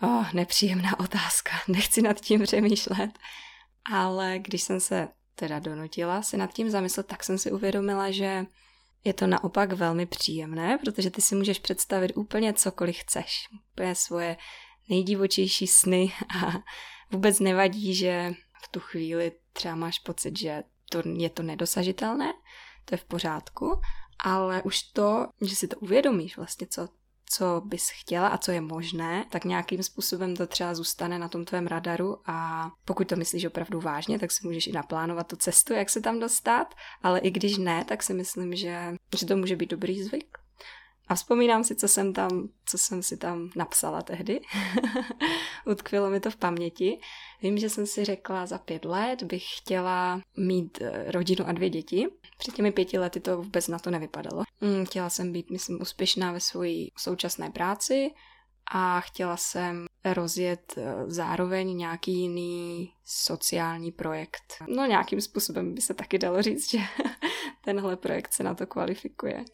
oh, 0.02 0.34
nepříjemná 0.34 1.00
otázka, 1.00 1.52
nechci 1.68 2.02
nad 2.02 2.20
tím 2.20 2.44
přemýšlet. 2.44 3.20
Ale 3.92 4.40
když 4.40 4.62
jsem 4.62 4.80
se 4.80 5.08
teda 5.36 5.60
donutila 5.60 6.22
se 6.22 6.38
nad 6.38 6.54
tím 6.54 6.70
zamyslet, 6.70 7.08
tak 7.08 7.24
jsem 7.24 7.38
si 7.38 7.52
uvědomila, 7.52 8.12
že 8.12 8.46
je 9.04 9.14
to 9.14 9.28
naopak 9.28 9.74
velmi 9.74 10.06
příjemné, 10.06 10.78
protože 10.78 11.10
ty 11.12 11.22
si 11.22 11.36
můžeš 11.36 11.60
představit 11.60 12.18
úplně 12.18 12.54
cokoliv 12.54 12.98
chceš. 12.98 13.48
Úplně 13.74 13.96
svoje 13.96 14.38
nejdivočejší 14.90 15.68
sny 15.68 16.14
a 16.44 16.52
vůbec 17.12 17.40
nevadí, 17.40 17.96
že 17.96 18.34
v 18.64 18.68
tu 18.68 18.80
chvíli 18.80 19.32
třeba 19.54 19.76
máš 19.76 20.00
pocit, 20.00 20.40
že 20.40 20.64
to, 20.92 21.02
je 21.06 21.30
to 21.30 21.44
nedosažitelné, 21.44 22.34
to 22.86 22.94
je 22.94 22.98
v 22.98 23.06
pořádku, 23.06 23.82
ale 24.20 24.62
už 24.64 24.82
to, 24.82 25.28
že 25.42 25.56
si 25.56 25.68
to 25.68 25.80
uvědomíš 25.80 26.38
vlastně, 26.38 26.68
co 26.68 26.88
co 27.32 27.62
bys 27.66 27.90
chtěla 27.90 28.28
a 28.28 28.38
co 28.38 28.52
je 28.52 28.62
možné, 28.62 29.26
tak 29.30 29.46
nějakým 29.46 29.84
způsobem 29.84 30.36
to 30.36 30.48
třeba 30.48 30.76
zůstane 30.76 31.20
na 31.20 31.30
tom 31.30 31.46
tvém 31.46 31.68
radaru 31.68 32.18
a 32.26 32.70
pokud 32.86 33.08
to 33.08 33.16
myslíš 33.16 33.46
opravdu 33.46 33.82
vážně, 33.82 34.20
tak 34.20 34.32
si 34.32 34.48
můžeš 34.48 34.68
i 34.68 34.72
naplánovat 34.72 35.28
tu 35.28 35.36
cestu, 35.36 35.74
jak 35.74 35.90
se 35.90 36.02
tam 36.02 36.20
dostat, 36.20 36.76
ale 37.04 37.20
i 37.20 37.32
když 37.32 37.58
ne, 37.58 37.86
tak 37.86 38.04
si 38.04 38.14
myslím, 38.14 38.56
že, 38.56 38.96
že 39.18 39.26
to 39.26 39.36
může 39.36 39.56
být 39.56 39.70
dobrý 39.70 40.04
zvyk. 40.04 40.39
A 41.10 41.16
vzpomínám 41.16 41.64
si, 41.64 41.76
co 41.76 41.88
jsem 41.88 42.14
tam, 42.14 42.50
co 42.66 42.78
jsem 42.78 43.04
si 43.04 43.18
tam 43.18 43.50
napsala 43.56 44.02
tehdy. 44.02 44.42
Utkvělo 45.66 46.10
mi 46.10 46.20
to 46.20 46.32
v 46.32 46.36
paměti. 46.36 47.00
Vím, 47.42 47.58
že 47.58 47.70
jsem 47.70 47.88
si 47.88 48.06
řekla, 48.06 48.46
za 48.46 48.58
pět 48.58 48.86
let 48.86 49.24
bych 49.24 49.44
chtěla 49.58 50.22
mít 50.38 50.82
eh, 50.82 51.12
rodinu 51.12 51.48
a 51.48 51.52
dvě 51.52 51.70
děti. 51.70 52.08
Před 52.38 52.56
těmi 52.56 52.72
pěti 52.72 53.00
lety 53.00 53.20
to 53.20 53.38
vůbec 53.38 53.68
na 53.68 53.80
to 53.80 53.90
nevypadalo. 53.90 54.44
Mm, 54.62 54.86
chtěla 54.86 55.10
jsem 55.10 55.32
být, 55.32 55.50
myslím, 55.52 55.82
úspěšná 55.82 56.32
ve 56.32 56.40
své 56.40 56.68
současné 56.98 57.50
práci 57.50 58.12
a 58.72 59.00
chtěla 59.00 59.38
jsem 59.38 59.86
rozjet 60.06 60.74
eh, 60.78 60.94
zároveň 61.08 61.78
nějaký 61.78 62.14
jiný 62.14 62.94
sociální 63.06 63.92
projekt. 63.92 64.54
No 64.68 64.86
nějakým 64.86 65.22
způsobem 65.22 65.74
by 65.76 65.82
se 65.82 65.94
taky 65.94 66.18
dalo 66.18 66.42
říct, 66.42 66.70
že 66.70 66.80
tenhle 67.64 67.96
projekt 67.96 68.34
se 68.34 68.44
na 68.44 68.56
to 68.56 68.68
kvalifikuje. 68.68 69.46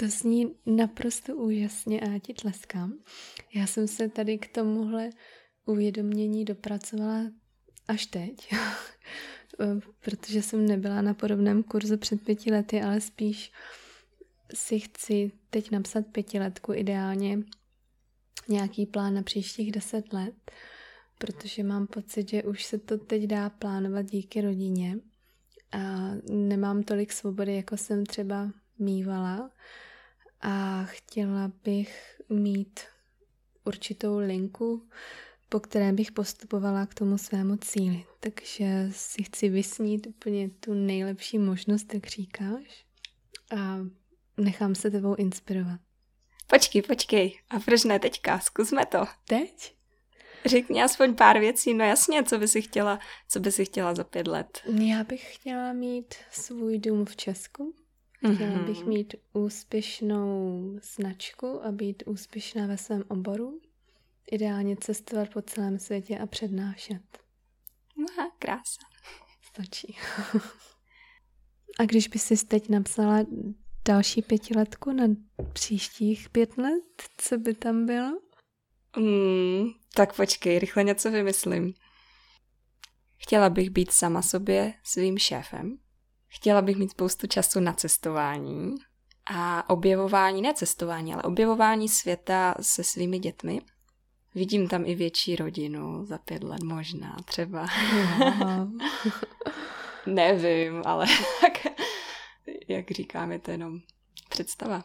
To 0.00 0.08
zní 0.08 0.54
naprosto 0.66 1.36
úžasně 1.36 2.00
a 2.00 2.08
já 2.08 2.18
ti 2.18 2.34
tleskám. 2.34 2.98
Já 3.54 3.66
jsem 3.66 3.88
se 3.88 4.08
tady 4.08 4.38
k 4.38 4.52
tomuhle 4.52 5.10
uvědomění 5.66 6.44
dopracovala 6.44 7.30
až 7.88 8.06
teď, 8.06 8.54
protože 10.04 10.42
jsem 10.42 10.66
nebyla 10.66 11.02
na 11.02 11.14
podobném 11.14 11.62
kurzu 11.62 11.96
před 11.96 12.24
pěti 12.24 12.50
lety, 12.50 12.82
ale 12.82 13.00
spíš 13.00 13.52
si 14.54 14.80
chci 14.80 15.32
teď 15.50 15.70
napsat 15.70 16.06
pětiletku 16.06 16.72
ideálně 16.72 17.38
nějaký 18.48 18.86
plán 18.86 19.14
na 19.14 19.22
příštích 19.22 19.72
deset 19.72 20.12
let, 20.12 20.34
protože 21.18 21.62
mám 21.62 21.86
pocit, 21.86 22.28
že 22.28 22.42
už 22.42 22.64
se 22.64 22.78
to 22.78 22.98
teď 22.98 23.22
dá 23.22 23.50
plánovat 23.50 24.06
díky 24.06 24.40
rodině 24.40 24.98
a 25.72 26.10
nemám 26.30 26.82
tolik 26.82 27.12
svobody, 27.12 27.56
jako 27.56 27.76
jsem 27.76 28.06
třeba 28.06 28.50
mývala 28.78 29.50
a 30.40 30.84
chtěla 30.84 31.52
bych 31.64 32.20
mít 32.28 32.80
určitou 33.64 34.18
linku 34.18 34.88
po 35.48 35.60
které 35.60 35.92
bych 35.92 36.12
postupovala 36.12 36.86
k 36.86 36.94
tomu 36.94 37.18
svému 37.18 37.56
cíli. 37.56 38.04
Takže 38.20 38.88
si 38.90 39.22
chci 39.22 39.48
vysnít 39.48 40.06
úplně 40.06 40.48
tu 40.48 40.74
nejlepší 40.74 41.38
možnost, 41.38 41.94
jak 41.94 42.06
říkáš. 42.06 42.84
A 43.56 43.78
nechám 44.36 44.74
se 44.74 44.90
tebou 44.90 45.14
inspirovat. 45.14 45.80
Počkej, 46.46 46.82
počkej. 46.82 47.38
A 47.50 47.60
proč 47.60 47.84
ne 47.84 47.98
teďka? 47.98 48.38
Zkusme 48.38 48.86
to. 48.86 49.04
Teď? 49.28 49.74
Řekni 50.44 50.82
aspoň 50.82 51.14
pár 51.14 51.38
věcí. 51.38 51.74
No 51.74 51.84
jasně, 51.84 52.24
co 52.24 52.38
by 52.38 52.48
si 52.48 52.62
chtěla, 52.62 52.98
co 53.28 53.40
by 53.40 53.52
si 53.52 53.64
chtěla 53.64 53.94
za 53.94 54.04
pět 54.04 54.26
let? 54.26 54.62
Já 54.84 55.04
bych 55.04 55.34
chtěla 55.34 55.72
mít 55.72 56.14
svůj 56.30 56.78
dům 56.78 57.04
v 57.04 57.16
Česku. 57.16 57.74
Chtěla 58.18 58.50
mm-hmm. 58.50 58.66
bych 58.66 58.84
mít 58.84 59.14
úspěšnou 59.32 60.78
značku 60.82 61.64
a 61.64 61.72
být 61.72 62.02
úspěšná 62.06 62.66
ve 62.66 62.78
svém 62.78 63.04
oboru. 63.08 63.60
Ideálně 64.32 64.76
cestovat 64.76 65.32
po 65.32 65.42
celém 65.42 65.78
světě 65.78 66.18
a 66.18 66.26
přednášet. 66.26 67.02
Aha, 68.08 68.30
krása. 68.38 68.82
Stačí. 69.42 69.96
a 71.78 71.84
když 71.84 72.08
by 72.08 72.18
si 72.18 72.46
teď 72.46 72.68
napsala 72.68 73.26
další 73.88 74.22
pětiletku 74.22 74.92
na 74.92 75.04
příštích 75.52 76.28
pět 76.28 76.58
let, 76.58 77.02
co 77.16 77.38
by 77.38 77.54
tam 77.54 77.86
bylo? 77.86 78.20
Mm, 78.96 79.70
tak 79.94 80.16
počkej, 80.16 80.58
rychle 80.58 80.84
něco 80.84 81.10
vymyslím. 81.10 81.74
Chtěla 83.16 83.50
bych 83.50 83.70
být 83.70 83.92
sama 83.92 84.22
sobě 84.22 84.74
svým 84.84 85.18
šéfem. 85.18 85.78
Chtěla 86.28 86.62
bych 86.62 86.76
mít 86.76 86.90
spoustu 86.90 87.26
času 87.26 87.60
na 87.60 87.72
cestování 87.72 88.74
a 89.30 89.70
objevování, 89.70 90.42
ne 90.42 90.54
cestování, 90.54 91.14
ale 91.14 91.22
objevování 91.22 91.88
světa 91.88 92.54
se 92.60 92.84
svými 92.84 93.18
dětmi. 93.18 93.60
Vidím 94.34 94.68
tam 94.68 94.86
i 94.86 94.94
větší 94.94 95.36
rodinu 95.36 96.04
za 96.04 96.18
pět 96.18 96.44
let 96.44 96.62
možná 96.62 97.16
třeba. 97.24 97.66
Nevím, 100.06 100.82
ale 100.84 101.06
tak, 101.40 101.66
jak 102.68 102.90
říkám, 102.90 103.32
je 103.32 103.38
to 103.38 103.50
jenom 103.50 103.78
představa. 104.28 104.84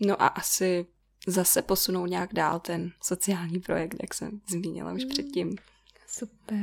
No 0.00 0.22
a 0.22 0.26
asi 0.26 0.86
zase 1.26 1.62
posunou 1.62 2.06
nějak 2.06 2.34
dál 2.34 2.60
ten 2.60 2.92
sociální 3.02 3.60
projekt, 3.60 3.96
jak 4.02 4.14
jsem 4.14 4.40
zmínila 4.50 4.92
už 4.92 5.02
mm. 5.02 5.08
předtím. 5.08 5.56
Super. 6.06 6.58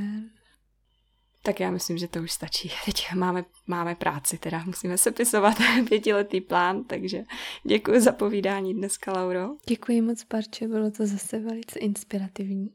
Tak 1.46 1.60
já 1.60 1.72
myslím, 1.72 1.98
že 1.98 2.08
to 2.08 2.20
už 2.20 2.32
stačí. 2.32 2.72
Teď 2.86 3.14
máme, 3.16 3.46
máme 3.68 3.96
práci, 3.96 4.38
teda 4.38 4.64
musíme 4.66 4.98
sepisovat 4.98 5.58
pětiletý 5.90 6.42
plán, 6.42 6.84
takže 6.84 7.24
děkuji 7.64 8.02
za 8.02 8.12
povídání 8.12 8.74
dneska, 8.74 9.12
Lauro. 9.12 9.50
Děkuji 9.68 10.02
moc, 10.02 10.24
Parče, 10.24 10.68
bylo 10.68 10.92
to 10.92 11.08
zase 11.08 11.40
velice 11.40 11.80
inspirativní. 11.80 12.70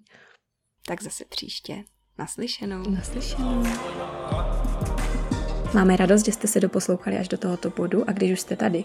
Tak 0.86 1.02
zase 1.02 1.24
příště. 1.24 1.84
Naslyšenou. 2.18 2.90
Naslyšenou. 2.90 3.62
Máme 5.74 5.96
radost, 5.96 6.24
že 6.24 6.32
jste 6.32 6.46
se 6.46 6.60
doposlouchali 6.60 7.18
až 7.18 7.28
do 7.28 7.38
tohoto 7.38 7.70
bodu 7.70 8.08
a 8.08 8.12
když 8.12 8.32
už 8.32 8.40
jste 8.40 8.56
tady, 8.56 8.84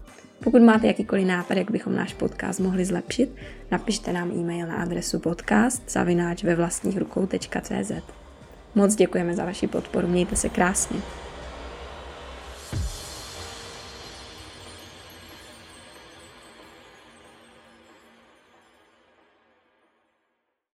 Pokud 0.43 0.61
máte 0.61 0.87
jakýkoliv 0.87 1.27
nápad, 1.27 1.57
jak 1.57 1.71
bychom 1.71 1.95
náš 1.95 2.13
podcast 2.13 2.59
mohli 2.59 2.85
zlepšit, 2.85 3.35
napište 3.71 4.13
nám 4.13 4.31
e-mail 4.31 4.67
na 4.67 4.75
adresu 4.75 5.19
podcast 5.19 5.91
zavináč 5.91 6.43
ve 6.43 6.55
vlastních 6.55 6.97
rukou.cz. 6.97 7.91
Moc 8.75 8.95
děkujeme 8.95 9.35
za 9.35 9.45
vaši 9.45 9.67
podporu, 9.67 10.07
mějte 10.07 10.35
se 10.35 10.49
krásně. 10.49 10.99